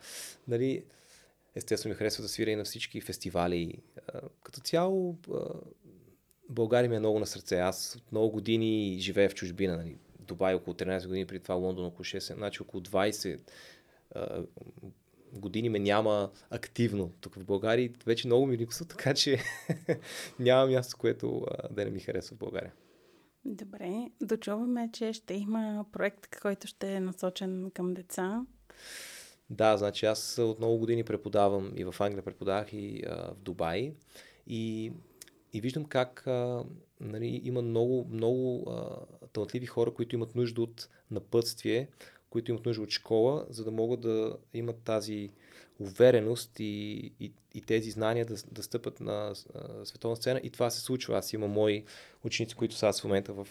Нали, 0.47 0.83
естествено 1.55 1.93
ми 1.93 1.97
харесва 1.97 2.21
да 2.21 2.27
свиря 2.27 2.51
и 2.51 2.55
на 2.55 2.63
всички 2.63 3.01
фестивали. 3.01 3.77
Като 4.43 4.61
цяло, 4.61 5.17
България 6.55 6.89
ми 6.89 6.95
е 6.95 6.99
много 6.99 7.19
на 7.19 7.25
сърце. 7.25 7.57
Аз 7.57 7.95
от 7.95 8.11
много 8.11 8.31
години 8.31 8.97
живея 8.99 9.29
в 9.29 9.35
чужбина. 9.35 9.77
Нали. 9.77 9.97
Дубай 10.19 10.53
около 10.53 10.75
13 10.75 11.07
години, 11.07 11.25
преди 11.25 11.43
това 11.43 11.55
Лондон 11.55 11.85
около 11.85 12.03
6, 12.03 12.33
значи 12.33 12.61
около 12.61 12.83
20 12.83 13.39
а, 14.15 14.43
години 15.33 15.69
ме 15.69 15.79
няма 15.79 16.31
активно 16.49 17.11
тук 17.21 17.35
в 17.35 17.45
България. 17.45 17.89
Вече 18.05 18.27
много 18.27 18.45
ми 18.45 18.57
липсва, 18.57 18.85
така 18.85 19.13
че 19.13 19.39
няма 20.39 20.71
място, 20.71 20.97
което 20.99 21.45
а, 21.51 21.73
да 21.73 21.85
не 21.85 21.91
ми 21.91 21.99
харесва 21.99 22.35
в 22.35 22.39
България. 22.39 22.73
Добре, 23.45 24.09
дочуваме, 24.21 24.89
че 24.93 25.13
ще 25.13 25.33
има 25.33 25.85
проект, 25.91 26.39
който 26.41 26.67
ще 26.67 26.93
е 26.93 26.99
насочен 26.99 27.71
към 27.73 27.93
деца. 27.93 28.45
Да, 29.49 29.77
значи 29.77 30.05
аз 30.05 30.37
от 30.37 30.59
много 30.59 30.77
години 30.77 31.03
преподавам 31.03 31.71
и 31.75 31.83
в 31.83 31.95
Англия 31.99 32.23
преподавах 32.23 32.73
и 32.73 33.03
а, 33.07 33.33
в 33.33 33.41
Дубай. 33.41 33.93
И, 34.47 34.91
и 35.55 35.61
виждам 35.61 35.85
как 35.85 36.27
а, 36.27 36.63
нали, 36.99 37.41
има 37.43 37.61
много, 37.61 38.07
много 38.09 38.69
а, 38.69 39.05
талантливи 39.33 39.65
хора, 39.65 39.93
които 39.93 40.15
имат 40.15 40.35
нужда 40.35 40.61
от 40.61 40.89
напътствие, 41.11 41.87
които 42.29 42.51
имат 42.51 42.65
нужда 42.65 42.83
от 42.83 42.89
школа, 42.89 43.45
за 43.49 43.63
да 43.63 43.71
могат 43.71 43.99
да 44.01 44.37
имат 44.53 44.77
тази 44.83 45.29
увереност 45.79 46.59
и, 46.59 47.11
и, 47.19 47.31
и 47.53 47.61
тези 47.61 47.91
знания 47.91 48.25
да, 48.25 48.35
да 48.51 48.63
стъпат 48.63 48.99
на 48.99 49.33
а, 49.55 49.85
световна 49.85 50.15
сцена. 50.15 50.41
И 50.43 50.49
това 50.49 50.69
се 50.69 50.81
случва. 50.81 51.17
Аз 51.17 51.33
имам 51.33 51.51
мои 51.51 51.83
ученици, 52.23 52.55
които 52.55 52.75
са 52.75 52.93
в 52.93 53.03
момента 53.03 53.33
в 53.33 53.47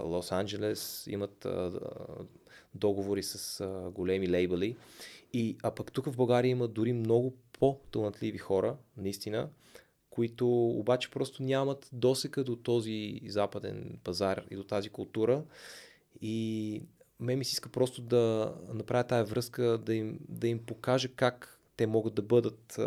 Лос-Анджелес, 0.00 1.10
имат 1.12 1.44
а, 1.44 1.72
договори 2.74 3.22
с 3.22 3.60
а, 3.60 3.90
големи 3.90 4.28
лейбъли. 4.28 4.76
И, 5.32 5.56
а 5.62 5.70
пък 5.70 5.92
тук 5.92 6.06
в 6.06 6.16
България 6.16 6.50
има 6.50 6.68
дори 6.68 6.92
много 6.92 7.34
по-талантливи 7.58 8.38
хора, 8.38 8.76
наистина, 8.96 9.48
които 10.14 10.66
обаче 10.68 11.10
просто 11.10 11.42
нямат 11.42 11.88
досека 11.92 12.44
до 12.44 12.56
този 12.56 13.20
западен 13.26 13.98
пазар 14.04 14.44
и 14.50 14.56
до 14.56 14.64
тази 14.64 14.88
култура. 14.88 15.44
И 16.20 16.82
ме 17.20 17.36
ми 17.36 17.44
се 17.44 17.52
иска 17.52 17.68
просто 17.68 18.02
да 18.02 18.54
направя 18.74 19.04
тая 19.04 19.24
връзка, 19.24 19.78
да 19.78 19.94
им, 19.94 20.18
да 20.28 20.48
им 20.48 20.58
покажа 20.58 21.08
как 21.08 21.60
те 21.76 21.86
могат 21.86 22.14
да 22.14 22.22
бъдат, 22.22 22.78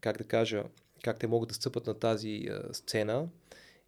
как 0.00 0.18
да 0.18 0.24
кажа, 0.24 0.64
как 1.04 1.18
те 1.18 1.26
могат 1.26 1.48
да 1.48 1.54
стъпат 1.54 1.86
на 1.86 1.94
тази 1.94 2.48
сцена. 2.72 3.28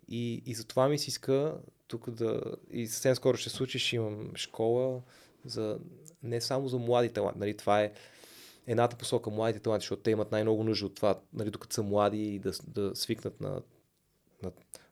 И, 0.08 0.42
и 0.46 0.54
затова 0.54 0.88
ми 0.88 0.98
се 0.98 1.08
иска 1.08 1.58
тук 1.88 2.10
да... 2.10 2.42
И 2.70 2.86
съвсем 2.86 3.14
скоро 3.14 3.36
ще 3.36 3.50
случи, 3.50 3.78
ще 3.78 3.96
имам 3.96 4.30
школа 4.36 5.02
за, 5.44 5.78
не 6.22 6.40
само 6.40 6.68
за 6.68 6.78
млади 6.78 7.08
таланти. 7.08 7.38
Нали, 7.38 7.56
това 7.56 7.82
е 7.82 7.92
едната 8.68 8.96
посока 8.96 9.30
младите 9.30 9.62
таланти, 9.62 9.82
защото 9.82 10.02
те 10.02 10.10
имат 10.10 10.32
най-много 10.32 10.64
нужда 10.64 10.86
от 10.86 10.94
това, 10.94 11.20
нали, 11.32 11.50
докато 11.50 11.74
са 11.74 11.82
млади 11.82 12.34
и 12.34 12.38
да, 12.38 12.52
да 12.66 12.96
свикнат 12.96 13.40
на, 13.40 13.62
на, 14.42 14.50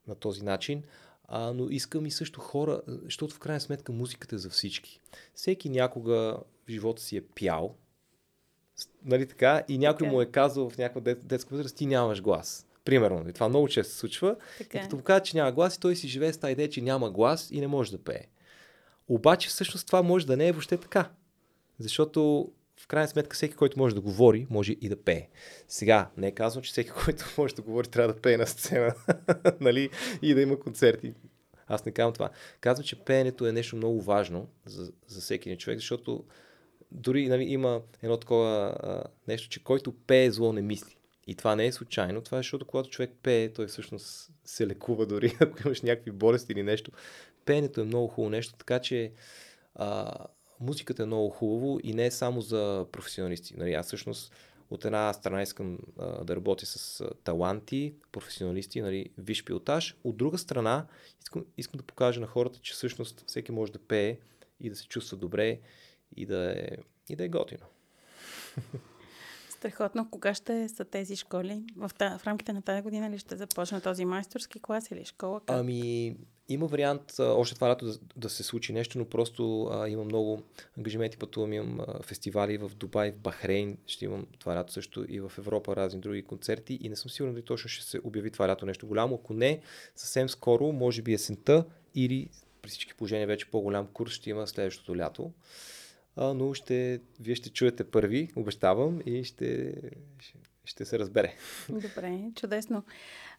на 0.08 0.14
този 0.14 0.44
начин. 0.44 0.82
А, 1.28 1.52
но 1.52 1.68
искам 1.70 2.06
и 2.06 2.10
също 2.10 2.40
хора, 2.40 2.80
защото 2.86 3.34
в 3.34 3.38
крайна 3.38 3.60
сметка 3.60 3.92
музиката 3.92 4.34
е 4.34 4.38
за 4.38 4.50
всички. 4.50 5.00
Всеки 5.34 5.68
някога 5.68 6.38
в 6.66 6.70
живота 6.70 7.02
си 7.02 7.16
е 7.16 7.22
пял, 7.22 7.74
нали 9.04 9.26
така, 9.28 9.62
и 9.68 9.78
някой 9.78 10.08
okay. 10.08 10.10
му 10.10 10.20
е 10.20 10.26
казал 10.26 10.70
в 10.70 10.78
някаква 10.78 11.00
дет, 11.00 11.26
детска 11.26 11.54
възраст, 11.54 11.76
ти 11.76 11.86
нямаш 11.86 12.22
глас. 12.22 12.66
Примерно, 12.84 13.28
и 13.28 13.32
това 13.32 13.48
много 13.48 13.68
често 13.68 13.92
се 13.92 13.98
случва. 13.98 14.36
Така. 14.58 14.78
И 14.78 14.80
като 14.82 14.96
му 14.96 15.02
казва, 15.02 15.22
че 15.22 15.36
няма 15.36 15.52
глас, 15.52 15.76
и 15.76 15.80
той 15.80 15.96
си 15.96 16.08
живее 16.08 16.32
с 16.32 16.38
тази 16.38 16.52
идея, 16.52 16.70
че 16.70 16.80
няма 16.80 17.10
глас 17.10 17.50
и 17.50 17.60
не 17.60 17.66
може 17.66 17.90
да 17.90 17.98
пее. 17.98 18.26
Обаче 19.08 19.48
всъщност 19.48 19.86
това 19.86 20.02
може 20.02 20.26
да 20.26 20.36
не 20.36 20.48
е 20.48 20.52
въобще 20.52 20.76
така. 20.76 21.10
Защото 21.78 22.52
в 22.80 22.86
крайна 22.86 23.08
сметка 23.08 23.34
всеки, 23.34 23.54
който 23.54 23.78
може 23.78 23.94
да 23.94 24.00
говори, 24.00 24.46
може 24.50 24.72
и 24.72 24.88
да 24.88 24.96
пее. 24.96 25.28
Сега, 25.68 26.10
не 26.16 26.28
е 26.28 26.32
казано, 26.32 26.62
че 26.62 26.70
всеки, 26.70 26.90
който 27.04 27.24
може 27.38 27.54
да 27.54 27.62
говори, 27.62 27.88
трябва 27.88 28.14
да 28.14 28.20
пее 28.20 28.36
на 28.36 28.46
сцена 28.46 28.94
нали? 29.60 29.90
и 30.22 30.34
да 30.34 30.42
има 30.42 30.60
концерти. 30.60 31.14
Аз 31.66 31.84
не 31.84 31.92
казвам 31.92 32.12
това. 32.12 32.30
Казвам, 32.60 32.84
че 32.84 33.04
пеенето 33.04 33.46
е 33.46 33.52
нещо 33.52 33.76
много 33.76 34.02
важно 34.02 34.48
за, 34.66 34.92
за 35.06 35.20
всеки 35.20 35.48
един 35.48 35.58
човек, 35.58 35.78
защото 35.78 36.24
дори 36.92 37.28
нали, 37.28 37.44
има 37.44 37.80
едно 38.02 38.16
такова 38.16 38.76
а, 38.82 39.02
нещо, 39.28 39.48
че 39.48 39.64
който 39.64 39.92
пее 40.06 40.30
зло 40.30 40.52
не 40.52 40.62
мисли. 40.62 40.96
И 41.26 41.34
това 41.34 41.56
не 41.56 41.66
е 41.66 41.72
случайно. 41.72 42.20
Това 42.20 42.38
е 42.38 42.40
защото 42.40 42.66
когато 42.66 42.90
човек 42.90 43.10
пее, 43.22 43.52
той 43.52 43.66
всъщност 43.66 44.30
се 44.44 44.66
лекува 44.66 45.06
дори, 45.06 45.36
ако 45.40 45.58
имаш 45.66 45.82
някакви 45.82 46.10
болести 46.10 46.52
или 46.52 46.62
нещо. 46.62 46.90
Пеенето 47.44 47.80
е 47.80 47.84
много 47.84 48.08
хубаво 48.08 48.30
нещо, 48.30 48.54
така 48.58 48.78
че 48.78 49.12
а, 49.74 50.12
музиката 50.60 51.02
е 51.02 51.06
много 51.06 51.30
хубаво 51.30 51.80
и 51.82 51.94
не 51.94 52.06
е 52.06 52.10
само 52.10 52.40
за 52.40 52.86
професионалисти. 52.92 53.54
Нали, 53.56 53.72
аз 53.72 53.86
всъщност 53.86 54.32
от 54.70 54.84
една 54.84 55.12
страна 55.12 55.42
искам 55.42 55.78
а, 55.98 56.24
да 56.24 56.36
работя 56.36 56.66
с 56.66 57.00
а, 57.00 57.10
таланти, 57.24 57.94
професионалисти, 58.12 58.80
нали, 58.80 59.10
виш 59.18 59.44
пилотаж. 59.44 59.96
От 60.04 60.16
друга 60.16 60.38
страна 60.38 60.86
искам, 61.20 61.44
искам 61.56 61.78
да 61.78 61.84
покажа 61.84 62.20
на 62.20 62.26
хората, 62.26 62.58
че 62.58 62.72
всъщност 62.72 63.24
всеки 63.26 63.52
може 63.52 63.72
да 63.72 63.78
пее 63.78 64.18
и 64.60 64.70
да 64.70 64.76
се 64.76 64.86
чувства 64.88 65.16
добре 65.16 65.60
и 66.16 66.26
да 66.26 66.52
е, 66.52 66.68
и 67.08 67.16
да 67.16 67.24
е 67.24 67.28
готино. 67.28 67.66
Страхотно. 69.48 70.10
Кога 70.10 70.34
ще 70.34 70.68
са 70.68 70.84
тези 70.84 71.16
школи? 71.16 71.64
В, 71.76 71.90
та, 71.98 72.18
в 72.18 72.26
рамките 72.26 72.52
на 72.52 72.62
тази 72.62 72.82
година 72.82 73.10
ли 73.10 73.18
ще 73.18 73.36
започне 73.36 73.80
този 73.80 74.04
майсторски 74.04 74.60
клас 74.62 74.90
или 74.90 75.04
школа? 75.04 75.40
Как? 75.40 75.56
Ами, 75.56 76.16
има 76.48 76.66
вариант 76.66 77.02
още 77.18 77.54
това 77.54 77.68
лято 77.68 77.86
да, 77.86 77.98
да 78.16 78.30
се 78.30 78.42
случи 78.42 78.72
нещо, 78.72 78.98
но 78.98 79.04
просто 79.04 79.64
а, 79.64 79.88
имам 79.88 80.06
много 80.06 80.42
ангажименти, 80.78 81.16
пътувам, 81.16 81.52
имам 81.52 81.80
а, 81.80 82.02
фестивали 82.02 82.58
в 82.58 82.70
Дубай, 82.76 83.12
в 83.12 83.16
Бахрейн, 83.16 83.78
ще 83.86 84.04
имам 84.04 84.26
това 84.38 84.56
лято 84.56 84.72
също 84.72 85.04
и 85.08 85.20
в 85.20 85.32
Европа 85.38 85.76
разни 85.76 86.00
други 86.00 86.22
концерти 86.22 86.78
и 86.82 86.88
не 86.88 86.96
съм 86.96 87.10
сигурен 87.10 87.34
дали 87.34 87.44
точно 87.44 87.68
ще 87.68 87.84
се 87.84 88.00
обяви 88.04 88.30
това 88.30 88.48
лято 88.48 88.66
нещо 88.66 88.86
голямо. 88.86 89.14
Ако 89.14 89.34
не, 89.34 89.60
съвсем 89.96 90.28
скоро, 90.28 90.72
може 90.72 91.02
би 91.02 91.12
есента 91.12 91.64
или 91.94 92.28
при 92.62 92.70
всички 92.70 92.94
положения 92.94 93.26
вече 93.26 93.50
по-голям 93.50 93.86
курс 93.86 94.12
ще 94.12 94.30
има 94.30 94.46
следващото 94.46 94.96
лято 94.96 95.32
а, 96.16 96.34
но 96.34 96.54
ще, 96.54 97.00
вие 97.20 97.34
ще 97.34 97.50
чуете 97.50 97.84
първи, 97.84 98.30
обещавам, 98.36 99.00
и 99.06 99.24
ще, 99.24 99.74
ще, 100.18 100.34
ще 100.64 100.84
се 100.84 100.98
разбере. 100.98 101.34
Добре, 101.68 102.20
чудесно. 102.34 102.82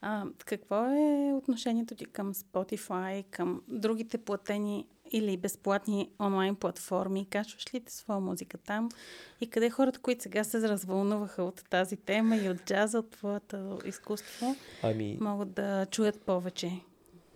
А, 0.02 0.26
какво 0.46 0.76
е 0.76 1.34
отношението 1.34 1.96
ти 1.96 2.06
към 2.06 2.34
Spotify, 2.34 3.26
към 3.32 3.62
другите 3.68 4.18
платени 4.18 4.88
или 5.12 5.38
безплатни 5.38 6.10
онлайн 6.20 6.56
платформи? 6.56 7.28
Качваш 7.30 7.74
ли 7.74 7.80
ти 7.80 7.94
своя 7.94 8.20
музика 8.20 8.58
там? 8.58 8.90
И 9.42 9.50
къде 9.50 9.70
хората, 9.70 10.00
които 10.00 10.24
сега 10.24 10.44
се 10.44 10.70
развълнуваха 10.70 11.44
от 11.44 11.64
тази 11.70 11.98
тема 11.98 12.38
и 12.38 12.50
от 12.50 12.66
джаза, 12.66 13.00
от 13.00 13.12
твоето 13.12 13.80
изкуство, 13.86 14.56
ами... 14.84 15.18
могат 15.22 15.52
да 15.52 15.86
чуят 15.92 16.22
повече? 16.22 16.72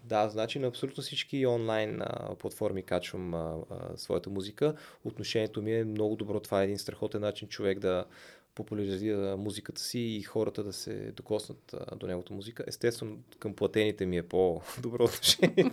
Да, 0.03 0.29
значи 0.29 0.59
на 0.59 0.67
абсолютно 0.67 1.03
всички 1.03 1.45
онлайн 1.45 2.01
а, 2.01 2.35
платформи 2.35 2.83
качвам 2.83 3.33
а, 3.33 3.55
а, 3.69 3.97
своята 3.97 4.29
музика. 4.29 4.75
Отношението 5.03 5.61
ми 5.61 5.73
е 5.73 5.85
много 5.85 6.15
добро. 6.15 6.39
Това 6.39 6.61
е 6.61 6.63
един 6.63 6.77
страхотен 6.77 7.21
начин 7.21 7.47
човек 7.47 7.79
да 7.79 8.05
популяризира 8.55 9.37
музиката 9.37 9.81
си 9.81 9.99
и 9.99 10.21
хората 10.21 10.63
да 10.63 10.73
се 10.73 11.11
докоснат 11.11 11.73
а, 11.73 11.95
до 11.95 12.07
неговата 12.07 12.33
музика. 12.33 12.63
Естествено, 12.67 13.17
към 13.39 13.55
платените 13.55 14.05
ми 14.05 14.17
е 14.17 14.23
по-добро 14.23 15.03
отношение. 15.05 15.71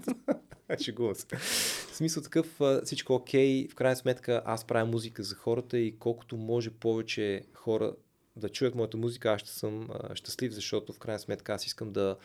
Шегувам 0.82 1.14
се. 1.14 1.26
В 1.36 1.96
смисъл 1.96 2.22
такъв, 2.22 2.60
всичко 2.84 3.14
окей. 3.14 3.68
В 3.68 3.74
крайна 3.74 3.96
сметка 3.96 4.42
аз 4.44 4.64
правя 4.64 4.86
музика 4.86 5.22
за 5.22 5.34
хората 5.34 5.78
и 5.78 5.98
колкото 5.98 6.36
може 6.36 6.70
повече 6.70 7.42
хора 7.54 7.92
да 8.36 8.48
чуят 8.48 8.74
моята 8.74 8.96
музика, 8.96 9.32
аз 9.32 9.40
ще 9.40 9.50
съм 9.50 9.88
а, 9.90 10.14
щастлив, 10.14 10.52
защото 10.52 10.92
в 10.92 10.98
крайна 10.98 11.18
сметка 11.18 11.52
аз 11.52 11.66
искам 11.66 11.92
да 11.92 12.16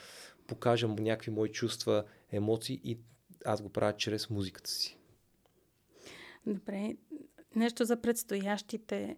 покажа 0.47 0.87
някакви 0.87 1.31
мои 1.31 1.49
чувства, 1.49 2.03
емоции 2.31 2.81
и 2.83 2.97
аз 3.45 3.61
го 3.61 3.69
правя 3.69 3.97
чрез 3.97 4.29
музиката 4.29 4.69
си. 4.69 4.97
Добре. 6.45 6.95
Нещо 7.55 7.85
за 7.85 8.01
предстоящите 8.01 9.17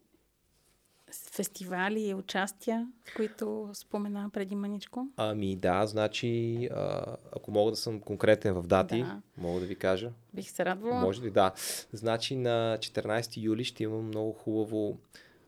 фестивали 1.11 2.07
и 2.07 2.13
участия, 2.13 2.87
които 3.15 3.69
спомена 3.73 4.29
преди 4.33 4.55
маничко? 4.55 5.07
Ами 5.17 5.55
да, 5.55 5.85
значи, 5.85 6.65
а, 6.71 7.15
ако 7.35 7.51
мога 7.51 7.71
да 7.71 7.77
съм 7.77 7.99
конкретен 7.99 8.53
в 8.53 8.67
дати, 8.67 8.99
да. 8.99 9.21
мога 9.37 9.59
да 9.59 9.65
ви 9.65 9.75
кажа. 9.75 10.11
Бих 10.33 10.49
се 10.49 10.65
радвала. 10.65 11.01
Може 11.01 11.21
ли? 11.21 11.31
Да. 11.31 11.53
Значи 11.93 12.35
на 12.35 12.77
14 12.79 13.37
юли 13.41 13.63
ще 13.63 13.83
имам 13.83 14.07
много 14.07 14.31
хубаво 14.31 14.97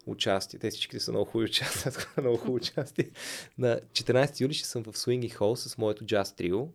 участие. 0.05 0.59
Те 0.59 0.69
всички 0.69 0.99
са 0.99 1.11
много 1.11 1.25
хубави 1.25 1.45
участия. 1.45 1.91
много 2.21 2.37
хубаво 2.37 2.55
участие. 2.55 3.09
На 3.57 3.79
14 3.91 4.41
юли 4.41 4.53
ще 4.53 4.67
съм 4.67 4.83
в 4.83 4.93
Swingy 4.93 5.37
Hall 5.37 5.55
с 5.55 5.77
моето 5.77 6.05
джаз 6.05 6.33
трио. 6.33 6.67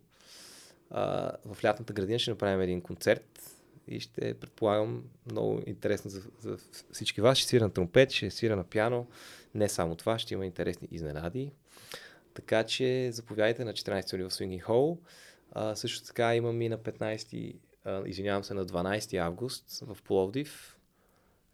в 1.45 1.63
лятната 1.63 1.93
градина 1.93 2.19
ще 2.19 2.31
направим 2.31 2.61
един 2.61 2.81
концерт 2.81 3.52
и 3.87 3.99
ще 3.99 4.33
предполагам 4.33 5.03
много 5.31 5.61
интересно 5.67 6.09
за, 6.09 6.21
за 6.39 6.57
всички 6.91 7.21
вас. 7.21 7.37
Ще 7.37 7.47
свира 7.47 7.63
на 7.63 7.73
тромпет, 7.73 8.11
ще 8.11 8.31
свира 8.31 8.55
на 8.55 8.63
пиано. 8.63 9.07
Не 9.55 9.69
само 9.69 9.95
това, 9.95 10.19
ще 10.19 10.33
има 10.33 10.45
интересни 10.45 10.87
изненади. 10.91 11.51
Така 12.33 12.63
че 12.63 13.11
заповядайте 13.11 13.65
на 13.65 13.73
14 13.73 14.13
юли 14.13 14.23
в 14.23 14.29
Swinging 14.29 14.63
Hall. 14.63 14.97
А, 15.51 15.75
също 15.75 16.07
така 16.07 16.35
имам 16.35 16.61
и 16.61 16.69
на 16.69 16.77
15, 16.77 17.55
а, 17.85 18.03
извинявам 18.05 18.43
се, 18.43 18.53
на 18.53 18.65
12 18.65 19.17
август 19.17 19.79
в 19.79 19.97
Пловдив 20.03 20.77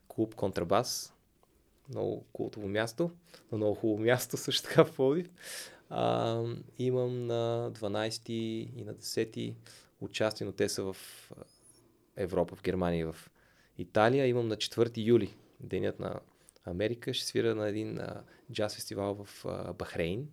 клуб 0.07 0.35
Контрабас 0.35 1.13
много 1.89 2.25
култово 2.33 2.67
място, 2.67 3.11
на 3.51 3.57
много 3.57 3.75
хубаво 3.75 4.03
място 4.03 4.37
също 4.37 4.67
така 4.67 4.83
в 4.83 4.95
Пловдив. 4.95 5.29
А, 5.89 6.43
имам 6.79 7.25
на 7.27 7.71
12 7.71 8.29
и 8.29 8.83
на 8.85 8.93
10 8.93 9.53
участие, 10.01 10.45
но 10.45 10.51
те 10.51 10.69
са 10.69 10.83
в 10.83 10.97
Европа, 12.19 12.55
в 12.55 12.63
Германия 12.63 13.01
и 13.01 13.03
в 13.03 13.15
Италия. 13.77 14.27
Имам 14.27 14.47
на 14.47 14.55
4 14.55 14.91
юли, 14.97 15.35
денят 15.59 15.99
на 15.99 16.19
Америка, 16.65 17.13
ще 17.13 17.25
свира 17.25 17.55
на 17.55 17.69
един 17.69 17.99
а, 17.99 18.23
джаз 18.51 18.75
фестивал 18.75 19.25
в 19.25 19.45
а, 19.45 19.73
Бахрейн, 19.73 20.27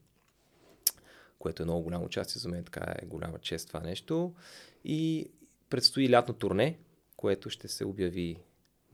което 1.39 1.63
е 1.63 1.67
много 1.67 1.83
голямо 1.83 2.05
участие 2.05 2.41
за 2.41 2.49
мен, 2.49 2.65
така 2.65 2.95
е 3.03 3.07
голяма 3.07 3.39
чест 3.39 3.69
това 3.69 3.81
нещо. 3.81 4.35
И 4.85 5.31
предстои 5.71 6.11
лятно 6.11 6.35
турне, 6.35 6.79
което 7.17 7.51
ще 7.51 7.69
се 7.69 7.85
обяви 7.85 8.37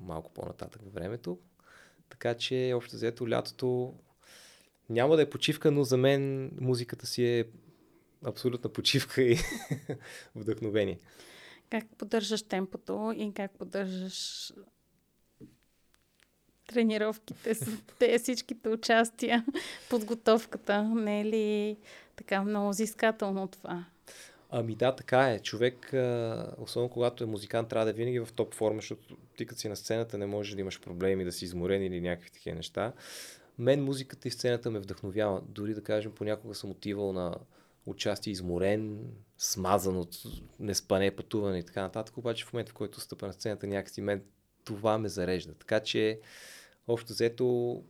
малко 0.00 0.32
по-нататък 0.32 0.82
във 0.82 0.92
времето. 0.92 1.38
Така 2.08 2.34
че, 2.34 2.72
общо 2.76 2.96
взето, 2.96 3.30
лятото 3.30 3.94
няма 4.90 5.16
да 5.16 5.22
е 5.22 5.30
почивка, 5.30 5.70
но 5.70 5.84
за 5.84 5.96
мен 5.96 6.50
музиката 6.60 7.06
си 7.06 7.24
е 7.24 7.44
абсолютна 8.24 8.70
почивка 8.70 9.22
и 9.22 9.38
вдъхновение. 10.34 10.98
Как 11.72 11.84
поддържаш 11.98 12.42
темпото 12.42 13.14
и 13.16 13.32
как 13.34 13.58
поддържаш 13.58 14.52
тренировките, 16.66 17.54
те 17.98 18.18
всичките 18.18 18.68
участия, 18.68 19.44
подготовката, 19.90 20.82
не 20.82 21.20
е 21.20 21.24
ли 21.24 21.76
така 22.16 22.42
много 22.42 22.70
взискателно 22.70 23.48
това? 23.48 23.84
Ами 24.50 24.74
да, 24.74 24.96
така 24.96 25.30
е. 25.30 25.38
Човек, 25.38 25.92
особено 26.58 26.88
когато 26.88 27.24
е 27.24 27.26
музикант, 27.26 27.68
трябва 27.68 27.84
да 27.84 27.90
е 27.90 27.94
винаги 27.94 28.20
в 28.20 28.28
топ 28.36 28.54
форма, 28.54 28.78
защото 28.78 29.16
ти 29.36 29.46
като 29.46 29.60
си 29.60 29.68
на 29.68 29.76
сцената 29.76 30.18
не 30.18 30.26
можеш 30.26 30.54
да 30.54 30.60
имаш 30.60 30.80
проблеми, 30.80 31.24
да 31.24 31.32
си 31.32 31.44
изморен 31.44 31.82
или 31.82 32.00
някакви 32.00 32.30
такива 32.30 32.56
неща. 32.56 32.92
Мен 33.58 33.84
музиката 33.84 34.28
и 34.28 34.30
сцената 34.30 34.70
ме 34.70 34.78
вдъхновява. 34.78 35.42
Дори 35.48 35.74
да 35.74 35.82
кажем, 35.82 36.12
понякога 36.12 36.54
съм 36.54 36.70
отивал 36.70 37.12
на 37.12 37.34
участие 37.86 38.30
изморен, 38.30 38.98
смазан 39.42 39.96
от 39.96 40.22
неспане, 40.60 41.16
пътуване 41.16 41.58
и 41.58 41.62
така 41.62 41.82
нататък. 41.82 42.16
Обаче 42.16 42.44
в 42.44 42.52
момента, 42.52 42.72
в 42.72 42.74
който 42.74 43.00
стъпа 43.00 43.26
на 43.26 43.32
сцената, 43.32 43.66
някакси 43.66 44.00
мен 44.00 44.22
това 44.64 44.98
ме 44.98 45.08
зарежда. 45.08 45.54
Така 45.54 45.80
че, 45.80 46.20
общо 46.88 47.12
взето, 47.12 47.82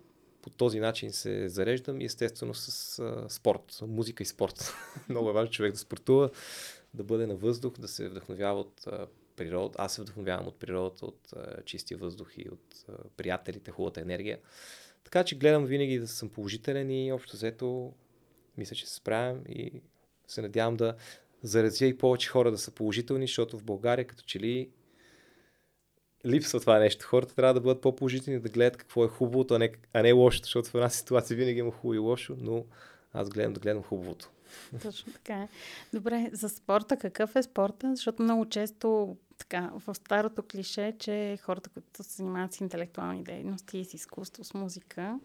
по 0.42 0.50
този 0.50 0.80
начин 0.80 1.12
се 1.12 1.48
зареждам 1.48 2.00
и 2.00 2.04
естествено 2.04 2.54
с 2.54 2.98
а, 2.98 3.28
спорт, 3.28 3.78
музика 3.82 4.22
и 4.22 4.26
спорт. 4.26 4.74
Много 5.08 5.30
е 5.30 5.32
важно 5.32 5.52
човек 5.52 5.72
да 5.72 5.78
спортува, 5.78 6.30
да 6.94 7.04
бъде 7.04 7.26
на 7.26 7.36
въздух, 7.36 7.72
да 7.78 7.88
се 7.88 8.08
вдъхновява 8.08 8.60
от 8.60 8.86
а, 8.86 9.06
природа. 9.36 9.74
Аз 9.78 9.94
се 9.94 10.02
вдъхновявам 10.02 10.46
от 10.46 10.58
природата, 10.58 11.06
от 11.06 11.32
а, 11.36 11.62
чистия 11.62 11.98
въздух 11.98 12.32
и 12.36 12.48
от 12.48 12.84
а, 12.88 12.92
приятелите, 13.16 13.70
хубавата 13.70 14.00
енергия. 14.00 14.38
Така 15.04 15.24
че 15.24 15.38
гледам 15.38 15.66
винаги 15.66 15.98
да 15.98 16.08
съм 16.08 16.28
положителен 16.28 16.90
и 16.90 17.12
общо 17.12 17.36
взето 17.36 17.92
мисля, 18.56 18.76
че 18.76 18.86
се 18.86 18.94
справям 18.94 19.42
и 19.48 19.82
се 20.28 20.42
надявам 20.42 20.76
да 20.76 20.94
заразя 21.42 21.86
и 21.86 21.98
повече 21.98 22.28
хора 22.28 22.50
да 22.50 22.58
са 22.58 22.70
положителни, 22.70 23.26
защото 23.26 23.58
в 23.58 23.64
България 23.64 24.06
като 24.06 24.22
че 24.22 24.40
ли 24.40 24.70
липсва 26.26 26.60
това 26.60 26.78
нещо. 26.78 27.06
Хората 27.06 27.34
трябва 27.34 27.54
да 27.54 27.60
бъдат 27.60 27.80
по-положителни, 27.82 28.40
да 28.40 28.48
гледат 28.48 28.76
какво 28.76 29.04
е 29.04 29.08
хубавото, 29.08 29.54
а 29.54 29.58
не, 29.58 29.72
а 29.92 30.02
не 30.02 30.12
лошото, 30.12 30.44
защото 30.44 30.70
в 30.70 30.74
една 30.74 30.88
ситуация 30.88 31.36
винаги 31.36 31.58
има 31.58 31.70
хубаво 31.70 31.94
и 31.94 31.98
лошо, 31.98 32.36
но 32.40 32.64
аз 33.12 33.28
гледам 33.28 33.52
да 33.52 33.60
гледам 33.60 33.82
хубавото. 33.82 34.30
Точно 34.82 35.12
така 35.12 35.34
е. 35.34 35.48
Добре, 35.92 36.30
за 36.32 36.48
спорта, 36.48 36.96
какъв 36.96 37.36
е 37.36 37.42
спорта? 37.42 37.96
Защото 37.96 38.22
много 38.22 38.48
често 38.48 39.16
така, 39.38 39.70
в 39.86 39.94
старото 39.94 40.42
клише, 40.42 40.94
че 40.98 41.38
хората, 41.42 41.70
които 41.70 42.04
се 42.04 42.12
занимават 42.12 42.52
с 42.52 42.60
интелектуални 42.60 43.22
дейности 43.22 43.84
с 43.84 43.94
изкуство, 43.94 44.44
с 44.44 44.54
музика, 44.54 45.18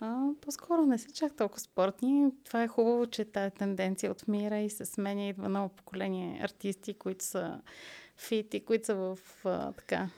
а, 0.00 0.28
по-скоро 0.40 0.86
не 0.86 0.98
са 0.98 1.10
чак 1.12 1.36
толкова 1.36 1.60
спортни. 1.60 2.30
Това 2.44 2.62
е 2.62 2.68
хубаво, 2.68 3.06
че 3.06 3.24
тази 3.24 3.54
тенденция 3.54 4.12
отмира 4.12 4.58
и 4.58 4.70
се 4.70 4.86
сменя. 4.86 5.22
Идва 5.22 5.48
ново 5.48 5.68
поколение 5.68 6.40
артисти, 6.42 6.94
които 6.94 7.24
са 7.24 7.60
фит 8.16 8.54
и 8.54 8.64
които 8.64 8.86
са 8.86 8.94
в 8.94 9.18
а, 9.44 9.72
така, 9.72 10.10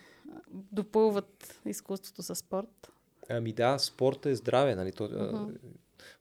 допълват 0.50 1.60
изкуството 1.66 2.22
с 2.22 2.34
спорт. 2.34 2.92
Ами 3.28 3.52
да, 3.52 3.78
спорта 3.78 4.30
е 4.30 4.34
здраве, 4.34 4.74
нали? 4.74 4.92
То, 4.92 5.08
uh-huh. 5.08 5.58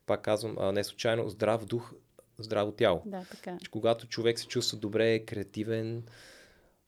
Пак 0.06 0.22
казвам, 0.22 0.74
не 0.74 0.84
случайно 0.84 1.30
здрав 1.30 1.66
дух, 1.66 1.94
здраво 2.40 2.72
тяло. 2.72 3.02
Да, 3.06 3.26
така. 3.32 3.58
Че 3.64 3.72
когато 3.72 4.08
човек 4.08 4.40
се 4.40 4.48
чувства 4.48 4.78
добре, 4.78 5.26
креативен, 5.26 6.04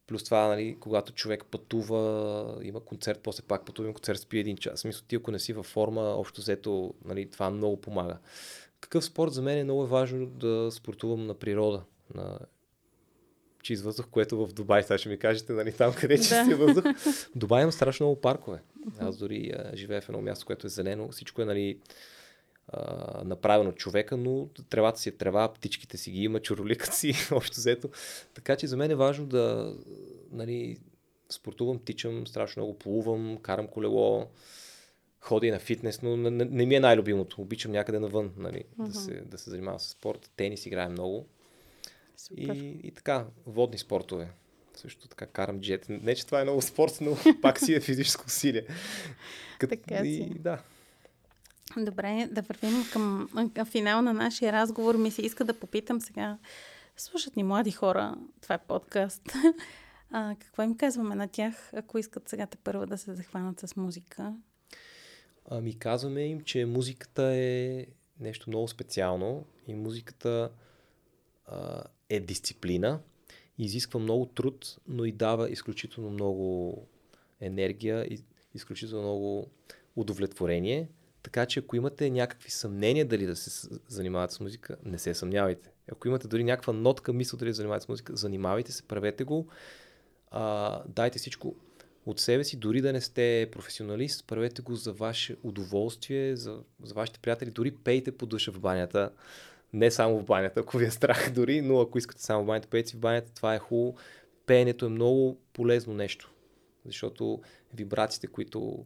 Плюс 0.09 0.23
това, 0.23 0.47
нали, 0.47 0.77
когато 0.79 1.13
човек 1.13 1.45
пътува, 1.45 2.59
има 2.63 2.79
концерт, 2.79 3.19
после 3.23 3.43
пак 3.43 3.65
пътува, 3.65 3.87
има 3.87 3.93
концерт, 3.93 4.19
спи 4.19 4.39
един 4.39 4.57
час. 4.57 4.85
Мисля, 4.85 5.05
ти 5.07 5.15
ако 5.15 5.31
не 5.31 5.39
си 5.39 5.53
във 5.53 5.65
форма, 5.65 6.01
общо 6.01 6.41
взето, 6.41 6.93
нали, 7.05 7.29
това 7.29 7.49
много 7.49 7.81
помага. 7.81 8.17
Какъв 8.79 9.05
спорт 9.05 9.33
за 9.33 9.41
мен 9.41 9.57
е 9.57 9.63
много 9.63 9.83
е 9.83 9.87
важно 9.87 10.25
да 10.25 10.69
спортувам 10.71 11.25
на 11.25 11.33
природа, 11.33 11.83
на 12.15 12.39
чист 13.63 13.83
въздух, 13.83 14.07
което 14.11 14.45
в 14.45 14.53
Дубай, 14.53 14.83
сега 14.83 14.97
ще 14.97 15.09
ми 15.09 15.17
кажете, 15.17 15.53
нали, 15.53 15.71
там 15.71 15.93
къде 15.93 16.13
е 16.13 16.17
чистия 16.17 16.57
въздух. 16.57 16.83
В 16.83 17.29
Дубай 17.35 17.63
има 17.63 17.71
страшно 17.71 18.05
много 18.05 18.21
паркове. 18.21 18.61
Аз 18.99 19.17
дори 19.17 19.51
а, 19.55 19.75
живея 19.75 20.01
в 20.01 20.09
едно 20.09 20.21
място, 20.21 20.45
което 20.45 20.67
е 20.67 20.69
зелено. 20.69 21.09
Всичко 21.11 21.41
е, 21.41 21.45
нали, 21.45 21.79
а, 22.73 23.23
направено 23.23 23.69
от 23.69 23.75
човека, 23.75 24.17
но 24.17 24.47
тревата 24.69 24.99
си 24.99 25.09
е 25.09 25.11
трева, 25.11 25.53
птичките 25.53 25.97
си 25.97 26.11
ги 26.11 26.23
има, 26.23 26.39
чуроликът 26.39 26.93
си, 26.93 27.13
общо 27.31 27.57
взето. 27.57 27.89
Така 28.33 28.55
че 28.55 28.67
за 28.67 28.77
мен 28.77 28.91
е 28.91 28.95
важно 28.95 29.25
да 29.25 29.75
нали, 30.31 30.77
спортувам, 31.29 31.79
тичам, 31.79 32.27
страшно 32.27 32.59
много 32.59 32.79
плувам, 32.79 33.37
карам 33.41 33.67
колело, 33.67 34.27
ходя 35.19 35.47
и 35.47 35.51
на 35.51 35.59
фитнес, 35.59 36.01
но 36.01 36.17
не, 36.17 36.45
не 36.45 36.65
ми 36.65 36.75
е 36.75 36.79
най-любимото. 36.79 37.41
Обичам 37.41 37.71
някъде 37.71 37.99
навън 37.99 38.31
нали, 38.37 38.63
uh-huh. 38.79 38.87
да, 38.87 38.93
се, 38.93 39.11
да 39.11 39.37
се 39.37 39.49
занимавам 39.49 39.79
с 39.79 39.89
спорт. 39.89 40.31
Тенис 40.35 40.65
играя 40.65 40.89
много. 40.89 41.27
И, 42.37 42.79
и 42.83 42.91
така, 42.91 43.25
водни 43.45 43.77
спортове. 43.77 44.29
Също 44.75 45.07
така 45.07 45.25
карам 45.25 45.61
джет. 45.61 45.85
Не, 45.89 46.15
че 46.15 46.25
това 46.25 46.41
е 46.41 46.43
много 46.43 46.61
спорт, 46.61 46.97
но 47.01 47.17
пак 47.41 47.59
си 47.59 47.73
е 47.73 47.79
физическо 47.79 48.23
усилие. 48.27 48.65
Като, 49.59 49.75
така 49.75 50.05
и, 50.05 50.29
да. 50.39 50.61
Добре, 51.85 52.29
да 52.31 52.41
вървим 52.41 52.73
към, 52.93 53.29
към 53.55 53.65
финал 53.65 54.01
на 54.01 54.13
нашия 54.13 54.53
разговор. 54.53 54.95
Ми 54.95 55.11
се 55.11 55.21
иска 55.21 55.45
да 55.45 55.53
попитам 55.53 56.01
сега. 56.01 56.37
Слушат 56.97 57.35
ни 57.35 57.43
млади 57.43 57.71
хора, 57.71 58.15
това 58.41 58.55
е 58.55 58.67
подкаст. 58.67 59.21
А, 60.11 60.35
какво 60.39 60.63
им 60.63 60.77
казваме 60.77 61.15
на 61.15 61.27
тях, 61.27 61.73
ако 61.73 61.97
искат 61.97 62.29
сега 62.29 62.45
те 62.45 62.57
първа 62.57 62.87
да 62.87 62.97
се 62.97 63.13
захванат 63.13 63.59
с 63.59 63.75
музика? 63.75 64.33
Ами 65.49 65.79
казваме 65.79 66.21
им, 66.21 66.41
че 66.41 66.65
музиката 66.65 67.23
е 67.23 67.85
нещо 68.19 68.49
много 68.49 68.67
специално 68.67 69.45
и 69.67 69.73
музиката 69.73 70.51
а, 71.47 71.83
е 72.09 72.19
дисциплина, 72.19 72.99
изисква 73.57 73.99
много 73.99 74.25
труд, 74.25 74.77
но 74.87 75.05
и 75.05 75.11
дава 75.11 75.49
изключително 75.49 76.09
много 76.09 76.77
енергия 77.41 78.05
и 78.05 78.19
изключително 78.53 79.03
много 79.03 79.47
удовлетворение. 79.95 80.87
Така 81.31 81.45
че 81.45 81.59
ако 81.59 81.75
имате 81.75 82.09
някакви 82.09 82.51
съмнения 82.51 83.05
дали 83.05 83.25
да 83.25 83.35
се 83.35 83.69
занимавате 83.87 84.33
с 84.33 84.39
музика, 84.39 84.75
не 84.85 84.99
се 84.99 85.13
съмнявайте. 85.13 85.71
Ако 85.91 86.07
имате 86.07 86.27
дори 86.27 86.43
някаква 86.43 86.73
нотка 86.73 87.13
мисъл 87.13 87.37
дали 87.37 87.49
да 87.49 87.53
занимавате 87.53 87.85
с 87.85 87.89
музика, 87.89 88.15
занимавайте 88.15 88.71
се, 88.71 88.83
правете 88.83 89.23
го, 89.23 89.47
а, 90.31 90.81
дайте 90.87 91.19
всичко 91.19 91.55
от 92.05 92.19
себе 92.19 92.43
си, 92.43 92.57
дори 92.57 92.81
да 92.81 92.93
не 92.93 93.01
сте 93.01 93.49
професионалист, 93.51 94.27
правете 94.27 94.61
го 94.61 94.75
за 94.75 94.93
ваше 94.93 95.35
удоволствие, 95.43 96.35
за, 96.35 96.59
за 96.83 96.93
вашите 96.93 97.19
приятели, 97.19 97.51
дори 97.51 97.71
пейте 97.71 98.11
по 98.11 98.25
душа 98.25 98.51
в 98.51 98.59
банята, 98.59 99.11
не 99.73 99.91
само 99.91 100.19
в 100.19 100.25
банята, 100.25 100.59
ако 100.59 100.77
ви 100.77 100.85
е 100.85 100.91
страх 100.91 101.31
дори, 101.35 101.61
но 101.61 101.81
ако 101.81 101.97
искате 101.97 102.23
само 102.23 102.43
в 102.43 102.47
банята, 102.47 102.67
пейте 102.67 102.89
си 102.89 102.95
в 102.95 102.99
банята, 102.99 103.33
това 103.33 103.55
е 103.55 103.59
хубаво. 103.59 103.95
Пеенето 104.45 104.85
е 104.85 104.89
много 104.89 105.37
полезно 105.53 105.93
нещо, 105.93 106.31
защото 106.85 107.41
вибрациите, 107.73 108.27
които 108.27 108.85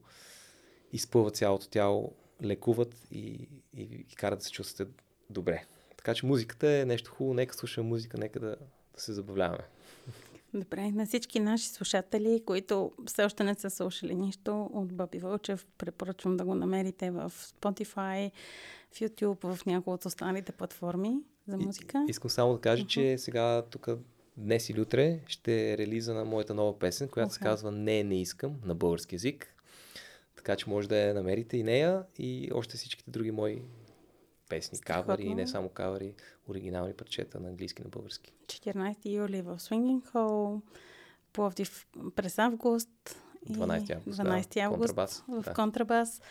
изпълват 0.94 1.36
цялото 1.36 1.70
тяло, 1.70 2.14
лекуват 2.44 2.96
и, 3.12 3.48
и, 3.78 3.82
и 4.10 4.16
карат 4.16 4.40
да 4.40 4.46
се 4.46 4.52
чувствате 4.52 4.92
добре. 5.30 5.66
Така 5.98 6.14
че 6.14 6.26
музиката 6.26 6.72
е 6.72 6.86
нещо 6.86 7.12
хубаво, 7.12 7.34
нека 7.34 7.56
слушаме 7.56 7.90
музика, 7.90 8.18
нека 8.18 8.40
да, 8.40 8.56
да 8.96 9.02
се 9.02 9.14
забавляваме. 9.14 9.64
Добре, 10.54 10.92
на 10.92 11.06
всички 11.06 11.40
наши 11.40 11.68
слушатели, 11.68 12.42
които 12.46 12.92
все 13.06 13.24
още 13.24 13.44
не 13.44 13.56
са 13.56 13.70
слушали 13.70 14.16
нищо 14.16 14.70
от 14.74 14.94
Баби 14.94 15.20
Вълчев, 15.20 15.66
препоръчвам 15.78 16.38
да 16.38 16.46
го 16.46 16.56
намерите 16.56 17.12
в 17.12 17.32
Spotify, 17.36 18.32
в 18.92 19.00
YouTube, 19.00 19.56
в 19.56 19.66
някои 19.66 19.94
от 19.94 20.06
останалите 20.06 20.52
платформи 20.52 21.20
за 21.48 21.58
музика. 21.58 22.06
И, 22.08 22.12
искам 22.12 22.30
само 22.30 22.54
да 22.54 22.60
кажа, 22.60 22.84
uh-huh. 22.84 22.88
че 22.88 23.18
сега 23.18 23.62
тук 23.70 23.88
днес 24.38 24.70
или 24.70 24.82
утре 24.82 25.20
ще 25.28 25.72
е 25.72 25.78
релиза 25.78 26.14
на 26.14 26.26
моята 26.26 26.54
нова 26.54 26.80
песен, 26.80 27.08
която 27.08 27.32
okay. 27.32 27.34
се 27.34 27.40
казва 27.40 27.72
Не, 27.72 28.04
не 28.04 28.22
искам 28.22 28.56
на 28.66 28.76
български 28.76 29.16
язик. 29.16 29.53
Така 30.44 30.56
че 30.56 30.70
може 30.70 30.90
да 30.90 30.98
я 30.98 31.14
намерите 31.14 31.58
и 31.58 31.64
нея 31.64 32.04
и 32.18 32.50
още 32.54 32.78
всичките 32.78 33.12
други 33.12 33.32
мои 33.32 33.62
песни, 34.50 34.80
кавари 34.80 35.24
и 35.24 35.36
не 35.36 35.48
само 35.48 35.70
кавари, 35.70 36.16
оригинални 36.48 36.94
парчета 36.94 37.40
на 37.40 37.50
английски 37.50 37.82
и 37.82 37.84
на 37.84 37.90
български. 37.90 38.34
14 38.46 38.96
юли 39.06 39.42
в 39.42 39.58
Swinging 39.60 40.12
Hall, 40.14 40.62
Пловдив 41.34 41.88
през 42.16 42.40
август 42.40 42.90
12 43.50 43.96
август. 43.96 44.20
12 44.20 44.58
август 44.60 44.80
контрабас, 44.80 45.24
в 45.28 45.42
да. 45.42 45.54
контрабас. 45.54 46.22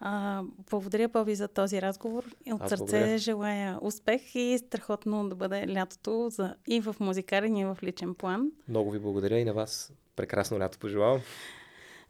А, 0.00 0.42
благодаря, 0.70 1.08
Боби, 1.08 1.34
за 1.34 1.48
този 1.48 1.82
разговор. 1.82 2.24
От 2.52 2.62
Аз 2.62 2.68
сърце 2.68 2.78
благодаря. 2.78 3.18
желая 3.18 3.78
успех 3.82 4.34
и 4.34 4.58
страхотно 4.58 5.28
да 5.28 5.34
бъде 5.34 5.74
лятото 5.74 6.28
за 6.30 6.54
и 6.66 6.80
в 6.80 6.96
музикален, 7.00 7.56
и 7.56 7.64
в 7.64 7.78
личен 7.82 8.14
план. 8.14 8.50
Много 8.68 8.90
ви 8.90 8.98
благодаря 8.98 9.38
и 9.38 9.44
на 9.44 9.52
вас. 9.52 9.92
Прекрасно 10.16 10.58
лято 10.58 10.78
пожелавам. 10.78 11.20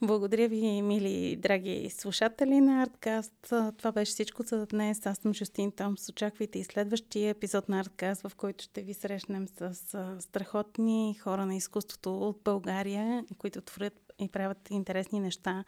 Благодаря 0.02 0.48
ви, 0.48 0.82
мили 0.82 1.36
драги 1.36 1.90
слушатели 1.90 2.60
на 2.60 2.82
Арткаст. 2.82 3.32
Това 3.78 3.92
беше 3.92 4.12
всичко 4.12 4.42
за 4.42 4.66
днес. 4.66 5.06
Аз 5.06 5.18
съм 5.18 5.34
Жустин 5.34 5.72
Томс. 5.72 6.08
Очаквайте 6.08 6.58
и 6.58 6.64
следващия 6.64 7.30
епизод 7.30 7.68
на 7.68 7.80
Арткаст, 7.80 8.22
в 8.22 8.32
който 8.36 8.64
ще 8.64 8.82
ви 8.82 8.94
срещнем 8.94 9.48
с 9.48 9.74
страхотни 10.20 11.18
хора 11.22 11.46
на 11.46 11.56
изкуството 11.56 12.18
от 12.18 12.40
България, 12.44 13.24
които 13.38 13.60
творят 13.60 14.12
и 14.18 14.28
правят 14.28 14.70
интересни 14.70 15.20
неща 15.20 15.64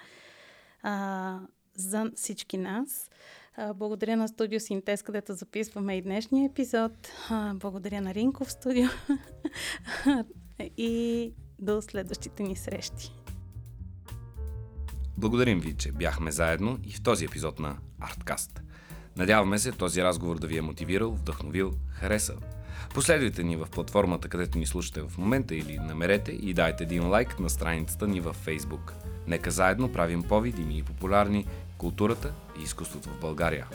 а, 0.83 1.39
за 1.75 2.11
всички 2.17 2.57
нас. 2.57 3.11
А, 3.57 3.75
благодаря 3.75 4.17
на 4.17 4.29
студио 4.29 4.61
Синтез, 4.61 5.03
където 5.03 5.35
записваме 5.35 5.97
и 5.97 6.03
днешния 6.03 6.47
епизод. 6.47 6.93
А, 7.31 7.55
благодаря 7.55 8.01
на 8.01 8.15
Ринков 8.15 8.53
студио. 8.53 8.89
и 10.77 11.33
до 11.59 11.83
следващите 11.83 12.43
ни 12.43 12.57
срещи. 12.57 13.22
Благодарим 15.23 15.61
ви, 15.61 15.75
че 15.75 15.93
бяхме 15.93 16.33
заедно 16.33 16.79
и 16.85 16.93
в 16.93 17.03
този 17.03 17.25
епизод 17.25 17.59
на 17.59 17.77
Арткаст. 18.01 18.63
Надяваме 19.17 19.59
се 19.59 19.73
този 19.73 20.03
разговор 20.03 20.39
да 20.39 20.47
ви 20.47 20.57
е 20.57 20.63
мотивирал, 20.63 21.11
вдъхновил, 21.11 21.73
харесал. 21.91 22.37
Последвайте 22.95 23.43
ни 23.43 23.57
в 23.57 23.67
платформата, 23.67 24.29
където 24.29 24.59
ни 24.59 24.67
слушате 24.67 25.03
в 25.03 25.19
момента 25.19 25.55
или 25.55 25.79
намерете 25.79 26.33
и 26.33 26.55
дайте 26.55 26.85
един 26.85 27.09
лайк 27.09 27.41
на 27.41 27.51
страницата 27.51 28.09
ни 28.09 28.21
във 28.21 28.47
Facebook. 28.47 28.93
Нека 29.27 29.51
заедно 29.51 29.93
правим 29.93 30.23
по-видими 30.23 30.79
и 30.79 30.83
популярни 30.83 31.47
културата 31.79 32.35
и 32.61 32.63
изкуството 32.63 33.09
в 33.09 33.21
България. 33.21 33.67